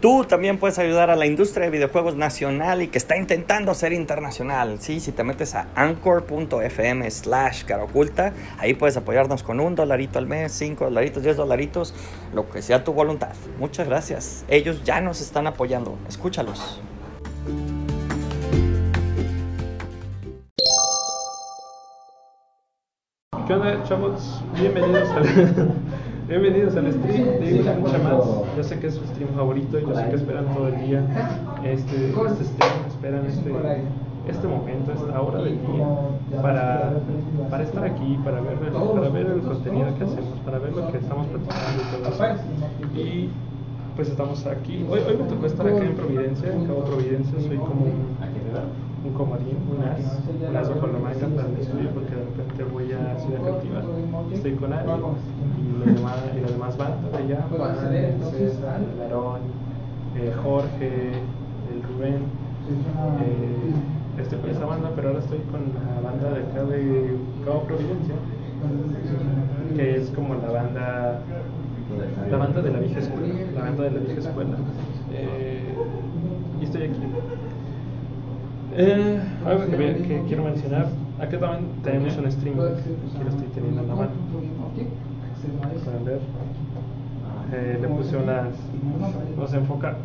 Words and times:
Tú 0.00 0.24
también 0.24 0.56
puedes 0.56 0.78
ayudar 0.78 1.10
a 1.10 1.16
la 1.16 1.26
industria 1.26 1.66
de 1.66 1.70
videojuegos 1.70 2.16
nacional 2.16 2.80
y 2.80 2.88
que 2.88 2.96
está 2.96 3.18
intentando 3.18 3.74
ser 3.74 3.92
internacional. 3.92 4.80
Sí, 4.80 4.98
si 4.98 5.12
te 5.12 5.24
metes 5.24 5.54
a 5.54 5.66
anchor.fm 5.74 7.10
slash 7.10 7.64
oculta, 7.78 8.32
ahí 8.58 8.72
puedes 8.72 8.96
apoyarnos 8.96 9.42
con 9.42 9.60
un 9.60 9.74
dolarito 9.74 10.18
al 10.18 10.26
mes, 10.26 10.52
cinco 10.52 10.84
dolaritos, 10.84 11.22
diez 11.22 11.36
dolaritos, 11.36 11.92
lo 12.32 12.48
que 12.48 12.62
sea 12.62 12.82
tu 12.82 12.94
voluntad. 12.94 13.34
Muchas 13.58 13.86
gracias. 13.88 14.46
Ellos 14.48 14.82
ya 14.84 15.02
nos 15.02 15.20
están 15.20 15.46
apoyando. 15.46 15.98
Escúchalos. 16.08 16.80
¿Qué 23.46 23.52
onda, 23.52 23.82
chavos? 23.84 24.42
Bienvenidos 24.54 25.10
al, 25.10 25.24
bienvenidos 26.30 26.76
al 26.76 26.92
stream 26.92 27.40
de 27.40 27.60
Una 27.60 27.98
Más. 27.98 28.24
Yo 28.56 28.62
sé 28.62 28.78
que 28.78 28.86
es 28.86 28.94
su 28.94 29.04
stream 29.04 29.30
favorito 29.30 29.80
y 29.80 29.82
yo 29.82 29.94
sé 29.96 30.08
que 30.10 30.14
esperan 30.14 30.46
todo 30.54 30.68
el 30.68 30.86
día. 30.86 31.02
Este, 31.64 32.10
este 32.10 32.44
stream, 32.44 32.86
esperan 32.86 33.26
este, 33.26 33.52
este 34.28 34.46
momento, 34.46 34.92
esta 34.92 35.20
hora 35.20 35.42
del 35.42 35.58
día 35.60 35.88
para, 36.40 36.92
para 37.50 37.64
estar 37.64 37.84
aquí, 37.84 38.16
para 38.24 38.40
ver, 38.42 38.58
para 38.58 39.08
ver 39.08 39.26
el 39.26 39.40
contenido 39.40 39.86
que 39.98 40.04
hacemos, 40.04 40.38
para 40.44 40.60
ver 40.60 40.72
lo 40.72 40.92
que 40.92 40.98
estamos 40.98 41.26
platicando 41.26 41.82
y 41.82 42.02
todo 42.02 42.24
eso. 42.24 42.44
Y 42.94 43.28
pues 43.96 44.08
estamos 44.08 44.46
aquí. 44.46 44.86
Hoy, 44.88 45.00
hoy 45.00 45.16
me 45.16 45.24
tocó 45.24 45.46
estar 45.46 45.66
aquí 45.66 45.84
en 45.84 45.94
Providencia, 45.96 46.52
en 46.52 46.64
Cabo 46.66 46.84
Providencia, 46.84 47.40
soy 47.40 47.56
como 47.56 47.86
un, 47.86 48.16
un 49.04 49.12
comodín, 49.14 49.56
un 49.70 49.82
as, 49.82 50.20
un 50.28 50.56
as 50.56 50.68
bajo 50.68 50.86
la 50.86 50.98
manga 50.98 51.26
para 51.34 51.48
el 51.48 51.58
estudio 51.58 51.90
porque 51.90 52.14
de 52.14 52.24
repente 52.24 52.64
voy 52.64 52.92
a 52.92 53.18
Ciudad 53.18 53.40
Creativa, 53.40 53.82
estoy 54.32 54.54
con 54.56 54.72
Ari 54.72 54.88
y, 54.88 55.78
los 55.78 55.94
demás, 55.96 56.16
y 56.36 56.40
la 56.40 56.48
demás 56.48 56.76
banda 56.76 57.08
de 57.10 57.16
allá, 57.16 57.46
Juan, 57.56 57.76
César, 58.30 58.80
eh, 60.16 60.32
Jorge, 60.42 61.12
el 61.72 61.82
Rubén, 61.82 62.24
eh, 63.22 64.20
estoy 64.20 64.38
con 64.38 64.50
esa 64.50 64.66
banda, 64.66 64.90
pero 64.94 65.08
ahora 65.08 65.20
estoy 65.20 65.38
con 65.50 65.72
la 65.72 66.00
banda 66.02 66.30
de 66.30 66.40
acá 66.40 66.64
de 66.64 67.16
Cabo 67.44 67.62
Providencia, 67.62 68.14
que 69.76 69.96
es 69.96 70.10
como 70.10 70.34
la 70.34 70.50
banda 70.50 71.22
la 72.30 72.36
banda 72.36 72.62
de 72.62 72.70
la 72.70 72.78
vieja 72.78 73.00
escuela, 73.00 73.34
la 73.54 73.62
banda 73.62 73.84
de 73.84 73.90
la 73.90 74.00
vieja 74.00 74.20
escuela. 74.20 74.56
Eh, 75.12 75.74
y 76.60 76.64
estoy 76.64 76.82
aquí. 76.82 77.00
Eh, 78.72 79.20
algo 79.44 79.66
que, 79.66 80.22
quiero 80.28 80.44
mencionar, 80.44 80.86
acá 81.18 81.38
también 81.38 81.82
tenemos 81.82 82.16
un 82.16 82.30
stream 82.30 82.54
que 82.54 83.24
lo 83.24 83.30
estoy 83.30 83.48
teniendo 83.54 83.82
en 83.82 83.88
la 83.88 83.94
mano. 83.94 84.10
Pueden 85.84 86.04
ver. 86.04 86.20
Eh, 87.52 87.78
le 87.80 87.88
puse 87.88 88.16
unas. 88.16 88.54
Vamos 89.36 89.52
a 89.52 89.56
enfocar. 89.56 89.96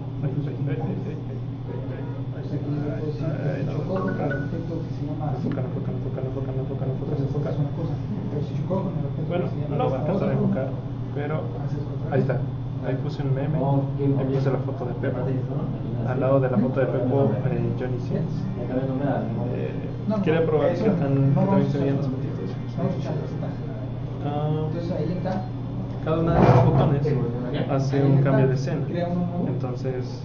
Bueno, 9.28 9.46
no 9.70 9.90
va 9.90 9.98
a 9.98 10.02
alcanzar 10.02 10.30
a 10.30 10.34
enfocar, 10.34 10.70
pero 11.14 11.42
ahí 12.12 12.22
está. 12.22 12.40
Ahí 12.86 12.96
puse 13.02 13.24
un 13.24 13.34
meme, 13.34 13.58
ahí 13.58 14.36
puse 14.36 14.52
la 14.52 14.60
foto 14.60 14.86
de 14.86 14.94
Pepo. 14.94 15.18
Al 16.08 16.20
lado 16.20 16.40
de 16.40 16.52
la 16.52 16.58
foto 16.58 16.80
de 16.80 16.86
Pepo, 16.86 17.32
eh, 17.50 17.74
Johnny 17.80 18.00
Sins. 18.00 18.44
Eh, 19.56 19.72
quiere 20.24 20.42
probar 20.42 20.68
que 20.70 20.74
están 20.76 21.34
que 21.34 21.34
también 21.34 21.72
se 21.72 21.78
veían 21.80 21.98
las 21.98 22.06
fotitos. 22.06 22.52
Ah, 24.24 24.68
cada 26.04 26.20
una 26.20 26.34
de 26.36 26.40
los 26.40 26.66
botones 26.66 27.08
hace 27.72 28.04
un 28.04 28.22
cambio 28.22 28.48
de 28.50 28.54
escena. 28.54 28.86
Entonces, 29.48 30.22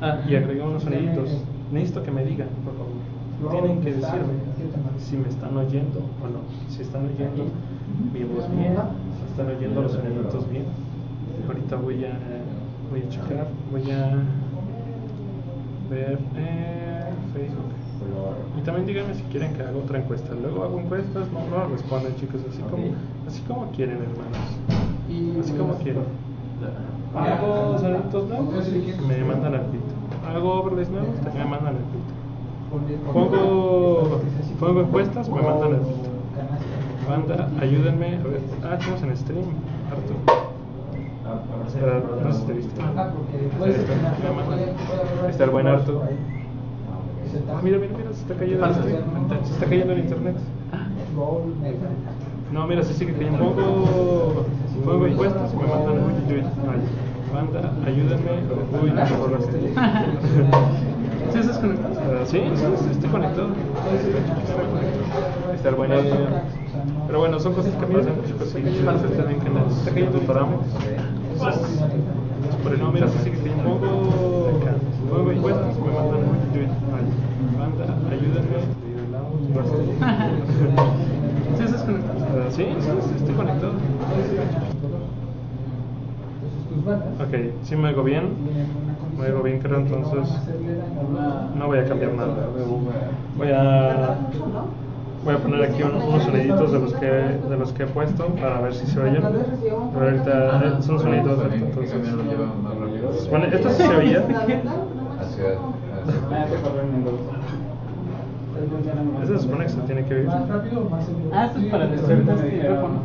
ah, 0.00 0.18
y 0.28 0.36
agregué 0.36 0.62
unos 0.62 0.84
soniditos. 0.84 1.42
Necesito 1.72 2.02
que 2.04 2.10
me 2.12 2.24
digan, 2.24 2.48
por 2.64 2.74
favor. 2.74 3.00
Tienen 3.50 3.80
que 3.80 3.94
decirme 3.94 4.34
si 4.98 5.16
me 5.16 5.28
están 5.28 5.56
oyendo 5.56 5.98
o 5.98 6.28
no. 6.28 6.40
Si 6.68 6.82
están 6.82 7.06
oyendo 7.06 7.46
mi 8.12 8.22
voz 8.24 8.48
bien, 8.54 8.74
si 9.16 9.30
están 9.30 9.56
oyendo 9.56 9.82
los 9.82 9.92
soniditos 9.92 10.48
bien. 10.50 10.64
Ahorita 11.46 11.76
voy 11.76 12.04
a, 12.04 12.18
voy 12.90 13.02
a 13.02 13.08
checar, 13.08 13.48
voy 13.70 13.90
a 13.90 14.22
ver 15.90 16.18
eh, 16.36 17.10
Facebook. 17.32 17.70
Y 18.58 18.62
también 18.62 18.86
díganme 18.86 19.14
si 19.14 19.22
quieren 19.24 19.52
que 19.54 19.62
haga 19.62 19.76
otra 19.76 19.98
encuesta. 19.98 20.34
Luego 20.34 20.64
hago 20.64 20.80
encuestas, 20.80 21.28
no, 21.32 21.40
no 21.48 21.68
responden 21.68 22.14
chicos, 22.16 22.40
así 22.48 22.62
como, 22.62 22.84
así 23.26 23.40
como 23.42 23.70
quieren 23.72 23.98
hermanos. 23.98 25.40
Así 25.40 25.52
como 25.52 25.74
quieren. 25.74 26.04
Hago 27.14 27.78
soniditos 27.78 28.28
nuevos, 28.28 28.68
me 29.06 29.24
mandan 29.24 29.54
al 29.54 29.66
pito. 29.66 29.84
Hago 30.28 30.52
overlays 30.60 30.88
nuevos, 30.90 31.14
también 31.20 31.44
me 31.44 31.50
mandan 31.50 31.76
al 31.76 31.82
pito. 31.82 33.12
Pongo, 33.12 34.20
pongo 34.58 34.80
encuestas, 34.80 35.28
me 35.28 35.42
mandan 35.42 35.74
al 35.74 35.80
pito. 35.80 36.10
Banda, 37.08 37.50
ayúdenme. 37.60 38.16
A 38.16 38.22
ver, 38.22 38.40
ah, 38.64 38.76
estamos 38.78 39.02
en 39.02 39.16
stream, 39.16 39.44
Arturo. 39.90 40.49
Espera, 41.66 42.02
no 42.24 42.32
sé 42.32 42.38
si 42.40 42.46
te 42.46 42.52
viste. 42.54 42.80
Ahí 42.82 42.88
está, 45.30 45.44
el 45.44 45.50
buen 45.50 45.66
Arturo. 45.66 46.02
Ah, 46.02 47.60
mira, 47.62 47.78
mira, 47.78 47.92
mira, 47.96 48.12
se 48.12 48.22
está 48.22 48.34
cayendo 48.34 48.66
el 48.66 48.74
stream. 48.74 48.96
Se 49.44 49.52
está 49.52 49.66
cayendo 49.66 49.92
el 49.92 49.98
internet. 50.00 50.36
No, 52.52 52.66
mira, 52.66 52.82
se 52.82 52.94
sigue 52.94 53.12
cayendo. 53.14 53.38
Pongo, 53.38 54.44
pongo 54.84 55.06
encuestas 55.06 55.52
y 55.52 55.56
me 55.56 55.66
mandan 55.66 56.04
uy, 56.04 56.12
uy, 56.26 56.42
uy. 58.82 58.90
No 58.90 59.04
me 59.04 59.16
borraste. 59.16 59.58
¿Sí 61.32 61.38
estás 61.38 61.58
conectado? 61.58 61.94
Ah, 62.00 62.24
Sí, 62.26 62.38
estoy 62.90 63.10
conectado. 63.10 63.48
Está 65.54 65.68
el 65.68 65.74
buen 65.76 65.92
audio. 65.92 66.14
Pero 67.06 67.18
bueno, 67.20 67.38
son 67.40 67.54
cosas 67.54 67.72
que 67.74 67.86
pasan, 67.86 68.14
está 69.70 69.90
cayendo, 69.92 70.18
paramos. 70.20 70.60
Pero 71.40 72.76
no, 72.76 72.92
mira, 72.92 73.08
se 73.08 73.18
sigue 73.24 73.38
cayendo. 73.38 73.64
Pongo, 73.64 74.50
pongo 75.10 75.30
encuestas 75.32 75.74
y 75.76 75.80
me 75.80 75.90
mandan 75.90 76.20
uy, 76.20 76.60
uy, 76.60 76.66
ay. 76.66 77.04
Banda, 77.58 77.84
ayúdenme. 78.10 78.58
¿Sí 81.56 81.62
estás 81.64 81.82
conectado? 81.82 82.18
Ah, 82.20 82.50
Sí, 82.50 82.66
estoy 83.16 83.34
conectado. 83.34 83.72
Ok, 87.20 87.34
sí 87.64 87.76
me 87.76 87.88
oigo 87.88 88.02
bien. 88.04 88.28
Me 89.18 89.26
oigo 89.26 89.42
bien, 89.42 89.60
creo, 89.60 89.78
entonces 89.78 90.28
no 91.58 91.66
voy 91.66 91.78
a 91.78 91.84
cambiar 91.86 92.12
nada. 92.12 92.34
Voy 93.38 93.48
a 93.52 94.16
voy 95.24 95.34
a 95.34 95.38
poner 95.38 95.62
aquí 95.64 95.82
un- 95.82 95.94
unos 96.02 96.22
soniditos 96.24 96.72
de 96.72 96.78
los 96.78 96.94
que 96.94 97.06
de 97.06 97.56
los 97.58 97.72
que 97.72 97.82
he 97.82 97.86
puesto 97.86 98.26
para 98.26 98.60
ver 98.62 98.74
si 98.74 98.86
se 98.86 99.00
oyen. 99.00 99.22
Pero 99.92 100.04
ahorita 100.04 100.62
eh, 100.64 100.82
son 100.82 101.14
esto, 101.14 101.44
entonces. 101.52 102.16
Bueno, 103.30 103.44
esto 103.46 103.70
sí 103.70 103.82
se 103.82 103.96
oía. 103.96 104.24
Eso 109.22 109.36
se 109.36 109.42
supone 109.42 109.64
que 109.64 109.70
se 109.70 109.80
tiene 109.82 110.04
que 110.04 110.14
oír. 110.14 110.28
Ah, 111.32 111.44
esto 111.46 111.58
es 111.60 111.66
para 111.66 111.84
el 111.84 111.94
este 111.94 112.14
micrófono. 112.14 113.00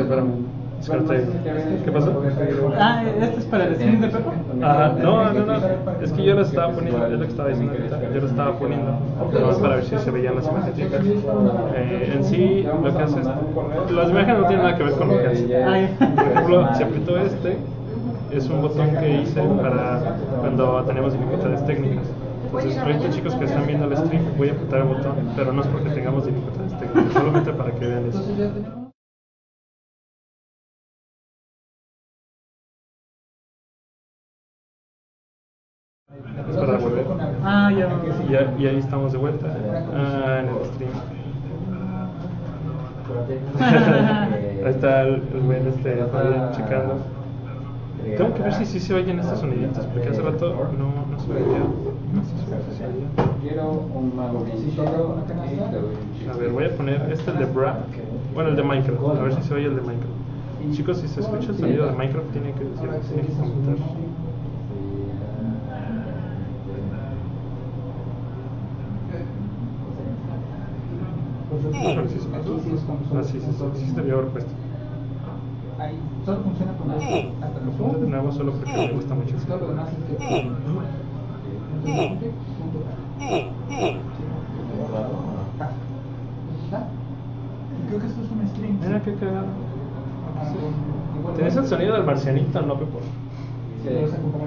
Espérame, 0.00 0.45
¿Qué 0.86 1.90
pasó? 1.90 2.22
Ah, 2.78 3.02
este 3.20 3.40
es 3.40 3.44
para 3.46 3.64
el 3.64 3.74
stream 3.74 4.00
de 4.00 4.08
Pepo. 4.08 4.32
Ajá, 4.62 4.94
no, 5.02 5.32
no, 5.32 5.46
no, 5.46 5.54
es 6.00 6.12
que 6.12 6.24
yo 6.24 6.34
lo 6.34 6.42
estaba 6.42 6.72
poniendo, 6.72 7.06
es 7.06 7.12
lo 7.12 7.18
que 7.18 7.26
estaba 7.26 7.48
diciendo 7.48 7.72
ahorita, 7.72 8.00
yo 8.14 8.20
lo 8.20 8.26
estaba 8.28 8.58
poniendo, 8.58 8.92
nomás 9.32 9.56
para 9.58 9.76
ver 9.76 9.84
si 9.84 9.98
se 9.98 10.10
veían 10.12 10.36
las 10.36 10.46
imágenes. 10.46 10.78
Eh, 11.74 12.12
en 12.14 12.24
sí, 12.24 12.62
lo 12.62 12.96
que 12.96 13.02
hace 13.02 13.20
es, 13.20 13.26
las 13.26 14.10
imágenes 14.10 14.38
no 14.40 14.46
tienen 14.46 14.64
nada 14.64 14.76
que 14.76 14.84
ver 14.84 14.92
con 14.92 15.08
lo 15.08 15.18
que 15.18 15.26
hace. 15.26 15.96
Por 15.98 16.24
ejemplo, 16.24 16.68
si 16.74 16.82
aprieto 16.84 17.18
este, 17.18 17.56
es 18.30 18.48
un 18.48 18.62
botón 18.62 18.90
que 18.96 19.22
hice 19.22 19.42
para 19.42 20.16
cuando 20.40 20.84
tenemos 20.86 21.12
dificultades 21.12 21.66
técnicas. 21.66 22.06
Entonces, 22.44 22.78
ahorita 22.78 23.10
chicos 23.10 23.34
que 23.34 23.44
están 23.44 23.66
viendo 23.66 23.86
el 23.86 23.96
stream, 23.96 24.22
voy 24.38 24.50
a 24.50 24.52
apretar 24.52 24.80
el 24.80 24.86
botón, 24.86 25.16
pero 25.34 25.52
no 25.52 25.62
es 25.62 25.66
porque 25.66 25.90
tengamos 25.90 26.26
dificultades 26.26 26.78
técnicas, 26.78 27.12
solamente 27.12 27.52
para 27.52 27.72
que 27.72 27.86
vean 27.86 28.06
eso. 28.06 28.85
Es 36.50 36.56
para 36.56 36.78
volver. 36.78 37.04
Ah, 37.42 37.70
ya. 37.72 37.88
Y, 38.26 38.28
ya- 38.32 38.54
y 38.58 38.66
ahí 38.66 38.78
estamos 38.78 39.12
de 39.12 39.18
vuelta 39.18 39.48
ah, 39.94 40.40
en 40.42 40.48
el 40.48 40.64
stream. 40.64 40.92
ahí 44.64 44.70
está 44.70 45.02
el, 45.02 45.22
el 45.32 45.40
buen 45.42 45.66
este, 45.66 46.06
Fabián 46.06 46.50
checando. 46.52 46.94
Tengo 48.16 48.34
que 48.34 48.42
ver 48.42 48.52
si 48.54 48.64
sí 48.66 48.80
se 48.80 48.94
oyen 48.94 49.18
estos 49.20 49.40
soniditos, 49.40 49.86
porque 49.86 50.08
hace 50.08 50.22
rato 50.22 50.66
no, 50.78 51.06
no 51.06 51.18
se 51.18 51.32
oía. 51.32 51.74
No 52.12 52.24
sé 52.24 52.38
si 52.38 52.46
se 52.76 52.86
oía. 52.86 53.10
A 56.26 56.36
ver, 56.36 56.50
voy 56.52 56.64
a 56.64 56.76
poner 56.76 57.10
este 57.10 57.30
el 57.30 57.38
de 57.38 57.46
Bra. 57.46 57.86
Bueno, 58.34 58.50
el 58.50 58.56
de 58.56 58.62
Minecraft. 58.62 59.14
A 59.16 59.22
ver 59.22 59.32
si 59.34 59.42
se 59.42 59.54
oye 59.54 59.66
el 59.66 59.76
de 59.76 59.82
Minecraft. 59.82 60.14
Chicos, 60.70 60.98
si 61.00 61.08
se 61.08 61.20
escucha 61.20 61.52
el 61.52 61.58
sonido 61.58 61.86
de 61.86 61.92
Minecraft, 61.92 62.30
tienen 62.32 62.54
que 62.54 62.64
decir, 62.64 62.90
que 63.24 63.32
comentar. 63.34 63.76
Híjole, 63.76 64.00
sí 64.00 64.06
se 64.06 64.22
pasó. 68.10 68.96
Ah, 69.02 70.62
sí, 70.62 70.64
sí, 70.66 70.88
sí, 70.88 70.88
sí, 70.90 71.10
sí, 71.10 71.26
debió 73.94 74.18
haber 74.18 74.30
puesto. 74.30 74.50
Ahí, 75.78 75.98
solo 76.24 76.40
funciona 76.40 76.72
con 76.72 76.90
hasta 76.90 77.60
Lo 77.60 77.66
los 77.66 77.74
pongo 77.74 77.98
de 77.98 78.08
nuevo 78.08 78.32
solo 78.32 78.52
porque 78.52 78.72
me 78.72 78.92
gusta 78.92 79.14
mucho. 79.14 79.36
Todo 79.46 79.58
lo 79.58 79.68
demás 79.68 79.90
es 79.90 79.96
que. 80.18 80.50
Y 81.84 81.92
Creo 87.88 88.00
que 88.00 88.06
esto 88.06 88.22
es 88.22 88.30
un 88.30 88.48
string. 88.48 88.80
Mira 88.80 89.02
qué 89.02 89.14
cagado. 89.14 89.46
Ah, 90.38 90.52
¿Tienes 91.36 91.56
el 91.56 91.66
sonido 91.66 91.94
del 91.94 92.04
marcianito, 92.04 92.62
no, 92.62 92.78
Pepo? 92.78 93.00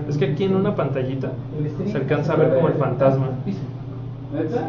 Es 0.10 0.18
que 0.18 0.26
aquí 0.26 0.44
en 0.44 0.56
una 0.56 0.76
pantallita 0.76 1.32
se 1.86 1.98
alcanza 1.98 2.34
a 2.34 2.36
ver 2.36 2.56
como 2.56 2.68
el 2.68 2.74
fantasma. 2.74 3.30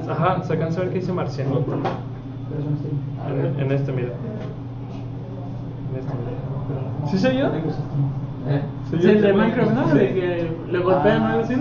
Ajá, 0.09 0.45
se 0.45 0.53
alcanza 0.53 0.81
a 0.81 0.85
ver 0.85 0.93
que 0.93 1.01
dice 1.01 1.13
marcianito. 1.13 1.65
En, 3.29 3.61
en 3.61 3.73
este, 3.73 3.93
mira. 3.93 4.09
En 5.91 5.99
este, 5.99 6.13
mira. 6.15 7.11
¿Sí 7.11 7.19
se 7.19 7.29
oye? 7.29 7.41
¿Eh? 8.49 8.63
¿Se 8.91 8.99
Sí, 8.99 9.07
oye? 9.07 9.17
el 9.17 9.23
de 9.23 9.33
Minecraft, 9.33 9.73
¿no? 9.73 9.87
De 9.95 10.15
que 10.15 10.51
le 10.71 10.79
golpean 10.79 11.23
o 11.23 11.27
algo 11.27 11.43
así. 11.43 11.55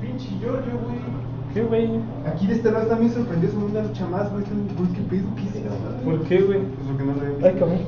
Pinche 0.00 0.28
Giorgio, 0.40 0.72
güey. 0.84 1.04
¿Qué, 1.52 1.62
güey? 1.62 1.88
Aquí 2.26 2.46
de 2.48 2.54
este 2.54 2.70
lado 2.72 2.86
también 2.86 3.12
sorprendió 3.12 3.50
su 3.50 3.58
una 3.64 3.82
lucha 3.82 4.06
más, 4.06 4.30
güey. 4.32 4.44
Qué 4.44 5.00
pedo, 5.08 5.28
qué 5.36 5.42
es 5.42 5.54
eso? 5.56 5.70
¿Por 6.04 6.20
qué, 6.22 6.40
güey? 6.42 6.60
Pues 6.60 6.88
porque 6.88 7.04
no 7.04 7.12
lo 7.14 7.20
había 7.20 7.48
Ay, 7.48 7.54
cabrón. 7.58 7.78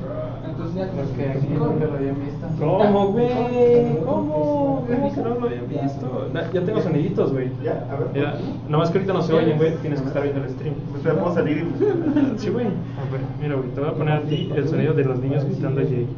Porque 0.85 1.29
aquí 1.29 1.47
nunca 1.53 1.85
lo 1.85 1.93
habían 1.93 2.15
visto. 2.19 2.47
¿Cómo, 2.59 3.07
güey? 3.11 3.27
¿Cómo? 4.05 4.85
¿Cómo 4.87 5.13
que 5.13 5.21
no 5.21 5.29
lo 5.35 5.45
habían 5.47 5.67
visto? 5.67 6.29
Na- 6.33 6.51
Ya 6.51 6.61
tengo 6.61 6.81
soniditos, 6.81 7.31
güey. 7.33 7.49
Ya, 7.63 7.85
a 7.91 7.95
ver. 7.97 8.07
Mira, 8.13 8.35
nomás 8.69 8.89
que 8.91 8.97
ahorita 8.99 9.13
no 9.13 9.21
se 9.21 9.33
oyen, 9.33 9.57
güey. 9.57 9.75
Tienes 9.77 10.01
que 10.01 10.07
estar 10.07 10.21
viendo 10.23 10.43
el 10.43 10.49
stream. 10.51 10.75
Pues 10.91 11.03
ya 11.03 11.13
puedo 11.13 11.33
salir 11.33 11.57
y... 11.57 12.39
Sí, 12.39 12.49
güey. 12.49 12.67
A 12.67 12.69
ver, 13.11 13.21
mira, 13.41 13.55
güey. 13.55 13.69
Te 13.69 13.79
voy 13.81 13.89
a 13.89 13.93
poner 13.93 14.13
a 14.15 14.21
ti 14.21 14.51
el 14.55 14.67
sonido 14.67 14.93
de 14.93 15.03
los 15.03 15.19
niños 15.19 15.43
gritando 15.45 15.81
a 15.81 15.83
Jay. 15.83 16.07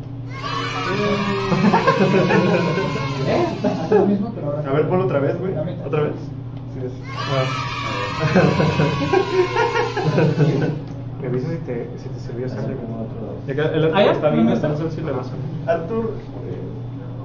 ¿Eh? 3.27 3.45
Hace 3.63 3.95
lo 3.95 4.05
mismo, 4.05 4.31
pero 4.33 4.47
ahora. 4.47 4.69
A 4.69 4.73
ver, 4.73 4.87
ponlo 4.87 5.05
otra 5.05 5.19
vez, 5.19 5.39
güey. 5.39 5.53
¿Otra 5.85 6.01
vez? 6.01 6.13
Sí, 6.73 6.79
es. 6.85 6.93
Me 11.29 11.37
avisas 11.37 11.51
si 11.51 11.57
te, 11.59 11.87
si 11.97 12.09
te 12.09 12.19
sirvió 12.19 12.45
ese 12.47 12.55
como 12.75 13.03
otro. 13.03 13.53
Acá 13.53 13.75
el 13.75 13.85
otro 13.85 13.97
¿Ah, 13.97 14.03
está 14.05 14.29
bien, 14.31 14.47
sé 14.77 14.91
si 14.91 15.01
le 15.01 15.11
va 15.11 15.21
a. 15.21 15.73
Artur... 15.73 16.13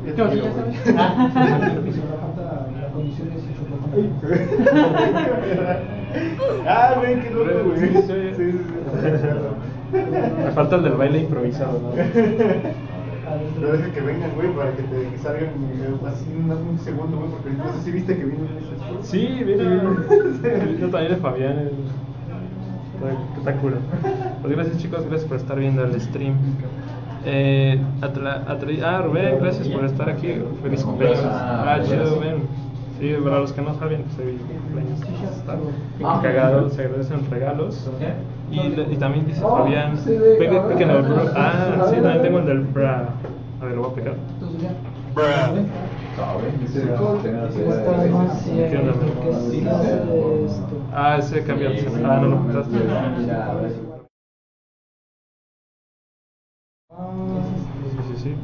¿Qué 0.05 0.11
si 0.12 0.17
chocolate. 0.43 0.79
Ah, 6.67 6.95
güey, 6.99 7.21
qué 7.21 7.31
loco, 7.31 7.71
güey. 7.71 7.81
Sí, 7.81 7.87
Sí, 7.95 8.03
sí, 8.03 8.35
sí, 8.37 8.53
sí. 8.53 8.59
sí. 8.59 9.99
Me 10.45 10.51
falta 10.53 10.77
el 10.77 10.83
del 10.85 10.93
baile 10.95 11.21
improvisado, 11.21 11.79
¿no? 11.81 11.91
Pero 13.55 13.73
deja 13.73 13.93
que 13.93 14.01
vengan, 14.01 14.31
güey, 14.35 14.49
para 14.55 14.77
que 14.77 14.83
te 14.83 15.11
que 15.11 15.19
salgan 15.19 15.51
así 16.06 16.29
un, 16.35 16.51
un 16.53 16.79
segundo, 16.79 17.19
güey, 17.19 17.31
porque 17.31 17.51
no 17.51 17.73
sé 17.73 17.83
si 17.83 17.91
viste 17.93 18.17
que 18.17 18.25
vino 18.25 18.45
Sí, 19.03 19.43
mira. 19.45 19.65
Yo 20.81 20.91
también 20.91 21.12
de 21.12 21.17
Fabián. 21.21 21.59
el- 21.59 22.04
Está, 22.94 23.38
está 23.38 23.52
cura. 23.61 23.76
Pues 24.43 24.55
gracias 24.55 24.79
chicos, 24.79 25.00
gracias 25.08 25.29
por 25.29 25.37
estar 25.37 25.58
viendo 25.58 25.85
el 25.85 26.00
stream. 26.00 26.35
Eh, 27.26 27.81
Atla- 28.02 28.44
Atla- 28.46 28.85
ah, 28.85 29.02
Rubén, 29.02 29.38
gracias 29.41 29.69
por 29.69 29.85
estar 29.85 30.08
aquí. 30.11 30.35
Feliz 30.62 30.85
cumpleaños. 30.85 31.20
Ah, 31.25 31.79
chido, 31.85 32.17
Rubén. 32.17 32.43
Sí, 33.00 33.14
para 33.25 33.41
los 33.41 33.52
que 33.52 33.61
no 33.62 33.75
saben, 33.79 34.02
pues 34.02 34.19
hoy 34.29 34.38
cumpleaños. 34.38 35.00
Está 35.37 35.55
bien 35.99 36.11
cagado, 36.23 36.70
se 36.70 36.82
agradecen 36.82 37.31
regalos. 37.31 37.91
Y, 38.50 38.61
y 38.61 38.96
también 38.96 39.26
dice 39.26 39.41
Fabián, 39.41 39.96
el 40.91 41.02
bro. 41.02 41.31
Ah, 41.35 41.87
sí, 41.88 41.96
también 41.96 42.23
tengo 42.23 42.38
el 42.41 42.46
del 42.46 42.61
bra. 42.61 43.08
A 43.61 43.64
ver, 43.64 43.75
lo 43.75 43.82
voy 43.82 43.91
a 43.91 43.94
pegar. 43.94 44.14
Entonces 44.35 44.62
ya. 44.62 44.70
Bra. 45.14 45.50
Ah, 50.93 51.16
ese 51.19 51.43
cambia. 51.43 51.70
Ah, 52.05 52.19
no 52.20 52.28
lo 52.28 52.37
juntaste. 52.38 52.76
Sí, 57.90 57.99
sí, 58.08 58.22
sí. 58.22 58.34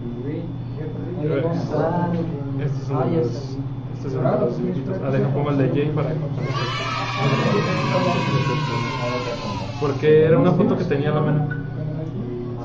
Estos 2.65 2.87
son 2.87 3.15
los, 3.17 3.57
estos 3.95 4.13
son 4.13 4.25
los 4.25 4.57
dibujitos. 4.59 4.97
Ah, 5.05 5.11
deja 5.11 5.29
pongo 5.29 5.51
el 5.51 5.59
de 5.59 5.69
Jay 5.69 5.93
para 5.95 6.11
Porque 9.81 10.25
era 10.25 10.39
una 10.39 10.53
foto 10.53 10.77
que 10.77 10.85
tenía 10.85 11.11
a 11.11 11.15
la 11.15 11.21
mano. 11.21 11.49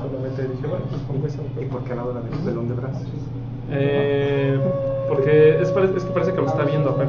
Solamente 0.00 0.48
dije, 0.48 0.66
bueno, 0.66 0.84
pues 0.90 1.00
pongo 1.02 1.26
esa. 1.26 1.42
¿Y 1.60 1.64
por 1.66 1.84
qué 1.84 1.92
al 1.92 1.98
lado 1.98 2.14
de 2.14 2.20
la 2.20 2.36
del 2.44 2.68
de 2.68 2.74
brazo? 2.74 3.04
Eh, 3.70 4.05
porque 5.76 5.98
es, 5.98 6.04
que 6.04 6.10
parece 6.10 6.32
que 6.32 6.40
lo 6.40 6.46
está 6.46 6.62
viendo 6.62 6.90
acá. 6.90 7.04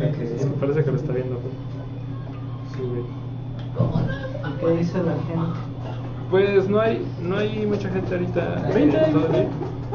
Es 0.00 0.44
que 0.44 0.46
parece 0.58 0.84
que 0.84 0.90
lo 0.90 0.96
está 0.96 1.12
viendo 1.12 1.34
acá. 1.34 1.42
Sí, 2.74 2.82
güey. 2.82 3.04
¿Qué 4.60 4.78
dice 4.78 4.98
la 4.98 5.12
gente? 5.12 5.58
Pues 6.30 6.68
no 6.70 6.80
hay, 6.80 7.06
no 7.20 7.36
hay 7.36 7.66
mucha 7.66 7.90
gente 7.90 8.14
ahorita. 8.14 8.70
20 8.74 8.98
todavía. 8.98 9.48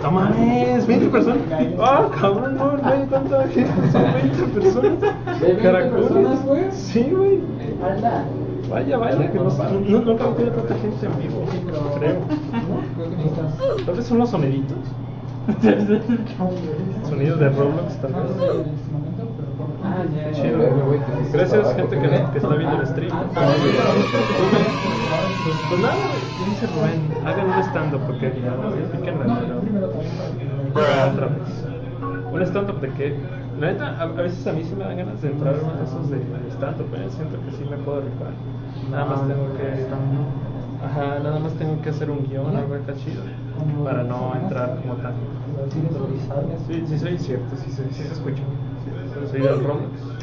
No 0.03 0.11
mames, 0.11 0.85
20 0.85 1.07
personas. 1.07 1.39
Ah, 1.79 2.07
cabrón, 2.19 2.55
no, 2.55 2.77
no 2.77 2.87
hay 2.87 3.07
tanta 3.07 3.47
gente. 3.47 3.91
Son 3.91 4.03
20 4.13 4.43
personas. 4.59 5.01
¿De 5.41 5.47
20 5.47 5.63
Caracoles. 5.63 6.05
personas, 6.05 6.45
güey? 6.45 6.71
Sí, 6.71 7.11
güey. 7.11 7.39
Vaya, 8.69 8.97
vaya, 8.97 9.31
que 9.31 9.37
no, 9.39 9.45
no, 9.45 9.49
he 9.49 9.67
tenido 9.79 10.01
tanta 10.13 10.75
gente 10.75 11.05
en 11.05 11.17
vivo, 11.19 11.45
creo. 11.97 12.17
Tal 13.85 13.95
vez 13.95 14.05
son 14.05 14.19
los 14.19 14.29
soniditos. 14.29 14.77
Sonidos 17.07 17.39
de 17.39 17.49
Roblox, 17.49 17.93
por- 17.95 18.11
Ah, 19.83 20.03
ya. 20.13 20.31
Chido. 20.33 20.57
Gracias, 21.33 21.75
gente 21.75 21.99
que, 21.99 22.09
que 22.09 22.37
está 22.37 22.55
viendo 22.55 22.81
el 22.81 22.87
stream. 22.87 23.11
Pues, 25.43 25.55
pues 25.69 25.81
nada, 25.81 25.95
güey, 25.95 26.49
dice 26.49 26.67
Rubén, 26.67 26.99
hagan 27.25 27.45
un 27.47 27.63
stand-up 27.63 28.01
porque 28.05 28.27
piquen 28.29 28.45
la 28.49 28.55
también. 28.57 28.85
otra 31.13 31.27
vez. 31.27 31.49
Un 32.33 32.41
stand-up 32.43 32.79
de 32.81 32.89
que, 32.89 33.15
la 33.59 33.67
neta, 33.71 33.85
a, 33.97 34.03
a 34.03 34.05
veces 34.07 34.45
a 34.47 34.51
mí 34.51 34.63
sí 34.63 34.75
me 34.75 34.83
dan 34.83 34.97
ganas 34.97 35.21
de 35.21 35.29
entrar 35.29 35.55
a 35.55 35.57
uno 35.59 35.73
de 35.77 35.83
esos 35.85 36.09
de, 36.09 36.17
de 36.17 36.51
stand-up, 36.51 36.93
¿eh? 36.95 37.07
siento 37.09 37.37
que 37.45 37.51
sí 37.51 37.63
me 37.69 37.77
puedo 37.77 38.01
rifar. 38.01 38.33
Nada 38.91 39.05
más 39.05 39.21
tengo 39.27 39.47
que. 39.55 39.87
Ajá, 40.83 41.19
nada 41.19 41.39
más 41.39 41.53
tengo 41.55 41.81
que 41.81 41.89
hacer 41.89 42.09
un 42.11 42.27
guion, 42.27 42.55
algo 42.55 42.75
acá 42.75 42.93
chido, 42.95 43.23
para 43.83 44.03
no 44.03 44.35
entrar 44.35 44.77
como 44.81 44.95
tan. 44.95 45.13
Sí, 46.67 46.83
sí, 46.87 46.99
soy 46.99 47.17
cierto, 47.17 47.55
sí, 47.55 47.71
sí, 47.71 47.83
sí 47.91 48.03
se 48.03 48.13
escucha. 48.13 48.43
Sí, 48.83 49.31
soy 49.31 49.41
del 49.41 49.49
eso. 49.49 50.17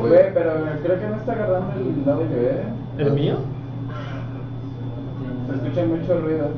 Güey, 0.00 0.34
pero 0.34 0.52
creo 0.82 1.00
que 1.00 1.08
no 1.08 1.16
está 1.16 1.32
agarrando 1.32 1.72
el 1.80 2.10
audio, 2.10 2.36
¿eh? 2.36 2.64
¿El 2.98 3.12
mío? 3.12 3.36
Se 5.48 5.54
escucha 5.54 5.84
mucho 5.84 6.20
ruido. 6.20 6.48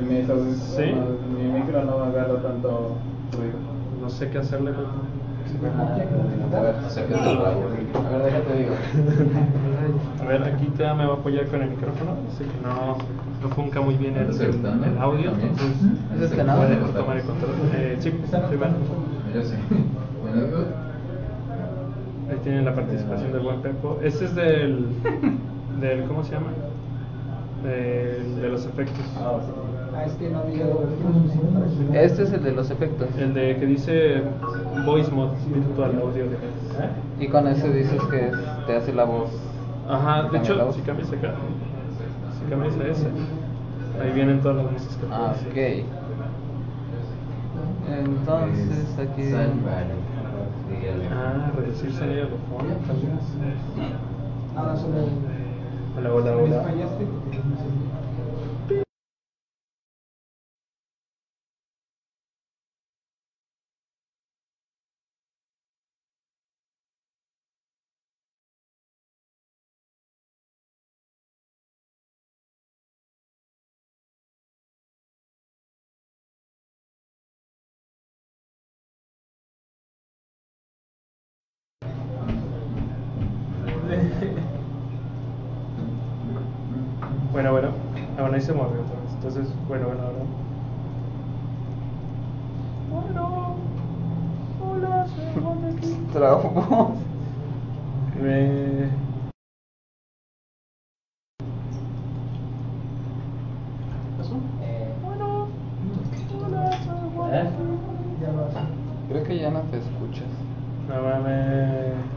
Y 0.00 0.30
audífonos, 0.30 0.56
¿Sí? 0.56 0.94
mi 1.42 1.58
micro 1.58 1.84
no 1.84 2.02
agarra 2.02 2.36
tanto 2.42 2.96
ruido. 3.32 3.58
No 4.02 4.08
sé 4.10 4.28
qué 4.30 4.38
hacerle, 4.38 4.72
güey. 4.72 4.86
A 5.62 6.60
ver, 6.60 6.74
acércate 6.86 7.28
al 7.28 7.36
radio. 7.38 7.58
A 7.94 8.16
ver, 8.16 8.22
déjate 8.24 8.58
digo. 8.58 8.74
A 10.22 10.26
ver, 10.26 10.42
aquí 10.44 10.66
te 10.76 10.82
me 10.94 11.06
va 11.06 11.12
a 11.14 11.16
apoyar 11.16 11.46
con 11.46 11.62
el 11.62 11.70
micrófono. 11.70 12.12
Así 12.32 12.44
que 12.44 12.60
no, 12.66 12.96
no 13.42 13.54
funca 13.54 13.80
muy 13.80 13.96
bien 13.96 14.16
el, 14.16 14.30
el 14.30 14.98
audio. 14.98 15.30
Entonces, 15.30 15.76
¿Es 16.16 16.22
este 16.22 16.36
puede 16.36 16.44
nada? 16.76 16.92
tomar 16.94 17.16
el 17.16 17.22
control. 17.24 17.50
Eh, 17.74 17.96
sí. 18.00 18.10
Yo. 19.34 19.40
Bueno, 20.22 20.46
Ahí 22.30 22.36
tienen 22.42 22.64
la 22.64 22.74
participación 22.74 23.32
del 23.32 23.42
buen 23.42 23.60
Pepo. 23.60 23.98
Este 24.02 24.24
es 24.24 24.34
del. 24.34 24.86
del 25.80 26.04
¿Cómo 26.04 26.24
se 26.24 26.32
llama? 26.32 26.48
Del- 27.62 28.40
de 28.40 28.48
los 28.48 28.64
efectos. 28.66 29.04
Ah, 29.96 30.04
es 30.06 30.12
que 30.14 30.28
no. 30.28 30.42
Este 31.94 32.22
es 32.24 32.32
el 32.32 32.42
de 32.42 32.52
los 32.52 32.70
efectos. 32.70 33.08
El 33.18 33.34
de 33.34 33.56
que 33.56 33.66
dice 33.66 34.22
Voice 34.84 35.10
Mod 35.10 35.30
Virtual 35.52 35.98
Audio. 36.00 36.24
Y 37.20 37.28
con 37.28 37.46
ese 37.46 37.72
dices 37.72 38.02
que 38.10 38.30
te 38.66 38.76
hace 38.76 38.92
la 38.92 39.04
voz. 39.04 39.30
Ajá, 39.88 40.22
de 40.24 40.30
¿Cambia 40.30 40.54
la 40.54 40.64
hecho, 40.64 40.72
si 40.72 40.80
cambias 40.80 41.12
acá, 41.12 41.34
si 42.38 42.50
cambias 42.50 42.74
a 42.78 42.88
ese, 42.88 43.06
ahí 44.02 44.12
vienen 44.14 44.40
todas 44.40 44.56
las 44.56 44.72
voces 44.72 44.96
que 44.96 45.06
Ah, 45.12 45.34
ok. 45.50 45.84
Entonces 47.86 48.98
aquí. 48.98 49.30
Ah, 51.12 51.52
reducir 51.54 51.92
sonido 51.92 52.22
de 52.22 52.30
fondo 52.48 52.74
también. 52.86 53.18
Hola, 55.96 56.12
hola, 56.14 56.36
hola. 56.36 56.64
Bueno, 87.34 87.50
bueno. 87.50 87.70
Ah, 88.16 88.20
bueno, 88.20 88.36
ahí 88.36 88.40
se 88.40 88.52
movió 88.52 88.80
otra 88.80 88.94
vez. 89.00 89.12
Entonces, 89.14 89.48
bueno, 89.66 89.86
bueno, 89.86 90.02
ahora. 90.02 90.18
Bueno. 92.92 93.56
Hola, 94.62 95.06
soy 95.08 95.42
Juan 95.42 95.62
de 95.62 95.76
aquí. 95.76 95.98
Traumos. 96.12 96.96
Me... 98.22 98.88
¿Pasó? 104.16 104.34
Bueno. 105.02 105.48
Hola, 106.46 106.70
soy 106.84 107.10
Juan 107.16 107.32
de 107.32 107.38
aquí. 107.40 108.64
Creo 109.08 109.24
que 109.24 109.38
ya 109.40 109.50
no 109.50 109.60
te 109.62 109.78
escuchas. 109.78 110.28
No 110.86 111.02
mames. 111.02 112.13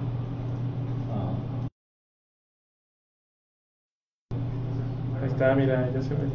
Está, 5.37 5.53
mira, 5.53 5.87
ya 5.93 6.01
se 6.01 6.15
ve. 6.15 6.27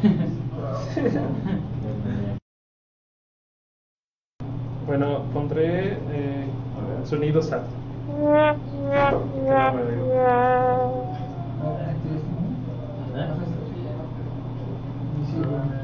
Bueno, 4.86 5.24
pondré 5.34 5.98
eh, 6.12 6.46
sonido 7.04 7.42
SAT. 7.42 7.62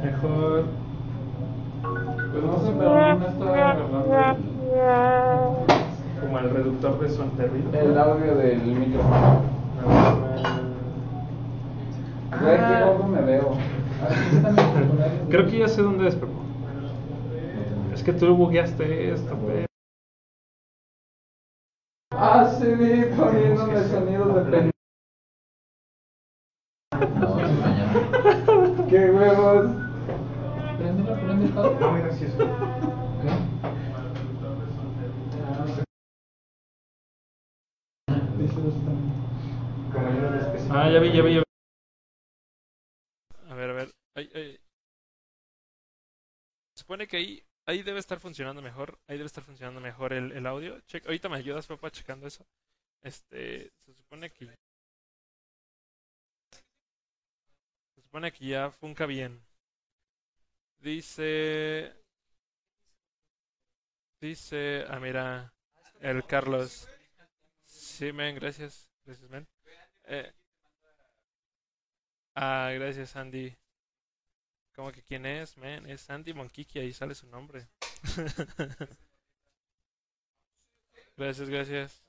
Mejor. 0.02 0.64
Pues 2.32 2.44
Como 6.35 6.47
el 6.49 6.53
reductor 6.53 6.99
de 6.99 7.09
son 7.11 7.37
de 7.37 7.47
ruido. 7.47 7.71
el 7.79 7.97
audio 7.97 8.35
del 8.35 8.61
micrófono. 8.61 9.43
Güey, 12.41 12.57
qué 12.57 12.62
Ah, 12.75 12.85
gordo 12.87 13.07
me 13.07 13.21
veo. 13.23 13.53
A 14.03 14.09
ver, 14.09 15.29
creo 15.31 15.47
que 15.47 15.59
ya 15.61 15.69
sé 15.69 15.83
dónde 15.83 16.09
es, 16.09 16.17
Pepo. 16.17 16.33
Es 17.93 18.03
que 18.03 18.12
tú 18.14 18.35
bugueaste 18.35 19.12
esto, 19.12 19.37
güey. 19.37 19.64
Ah, 22.11 22.53
sí, 22.59 22.67
vi 22.67 23.05
poniéndome 23.17 23.85
sonidos 23.85 24.35
de 24.35 24.41
pendejo. 24.50 24.71
¡Qué 28.91 29.11
huevos! 29.12 29.71
Préndelo, 30.79 31.14
prende 31.14 31.45
el 31.47 31.55
cable. 31.55 31.76
No, 31.79 31.93
mira, 31.93 32.11
sí 32.11 32.25
es. 32.25 32.35
Dice 38.38 38.61
los 38.61 38.75
también. 38.75 39.12
Como 39.93 40.07
yo 40.09 40.31
no 40.31 40.37
especifico. 40.38 40.75
Ah, 40.75 40.83
ya 40.94 41.00
vi, 41.00 41.12
ya 41.12 41.22
vi, 41.22 41.34
ya 41.34 41.40
vi. 41.40 41.44
A 43.50 43.54
ver, 43.54 43.70
a 43.70 43.72
ver. 43.72 43.94
Ay, 44.14 44.30
ay. 44.34 44.60
Se 46.74 46.82
supone 46.82 47.08
que 47.08 47.16
ahí, 47.16 47.42
ahí 47.66 47.82
debe 47.82 47.98
estar 47.98 48.20
funcionando 48.20 48.62
mejor. 48.62 48.98
Ahí 49.08 49.16
debe 49.16 49.26
estar 49.26 49.42
funcionando 49.42 49.80
mejor 49.80 50.12
el, 50.12 50.30
el 50.30 50.46
audio. 50.46 50.80
Check, 50.82 51.04
ahorita 51.06 51.28
me 51.28 51.36
ayudas, 51.38 51.66
papá, 51.66 51.90
checando 51.90 52.28
eso. 52.28 52.46
Este, 53.02 53.72
se 53.84 53.92
supone 53.94 54.30
que. 54.30 54.46
Se 57.96 58.02
supone 58.02 58.30
que 58.32 58.46
ya 58.46 58.70
funca 58.70 59.06
bien. 59.06 59.44
Dice. 60.78 61.92
Dice. 64.20 64.84
Ah, 64.88 65.00
mira. 65.00 65.52
El 66.00 66.24
Carlos. 66.24 66.88
Sí, 67.64 68.12
men, 68.12 68.36
gracias. 68.36 68.88
Gracias, 69.04 69.28
men. 69.28 69.44
Eh, 70.04 70.32
ah, 72.35 72.71
gracias, 72.75 73.17
Andy. 73.17 73.57
¿Cómo 74.75 74.91
que 74.93 75.03
quién 75.03 75.25
es, 75.26 75.57
men? 75.57 75.88
Es 75.88 76.11
Andy 76.11 76.35
Monkiki, 76.35 76.81
ahí 76.81 76.93
sale 76.93 77.14
su 77.14 77.26
nombre. 77.29 77.69
gracias, 81.17 81.49
gracias. 81.49 82.03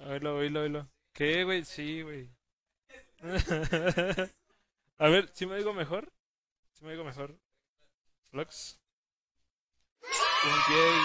Oílo, 0.00 0.36
oílo, 0.36 0.62
oílo. 0.62 0.88
¿Qué, 1.12 1.44
güey? 1.44 1.64
Sí, 1.64 2.02
güey. 2.02 2.30
A 4.98 5.08
ver, 5.08 5.30
¿si 5.34 5.46
me 5.46 5.56
digo 5.56 5.72
mejor? 5.72 6.12
¿Si 6.72 6.84
me 6.84 6.92
digo 6.92 7.04
mejor? 7.04 7.38
Flux. 8.30 8.80
Un 10.02 10.74
gay. 10.74 11.00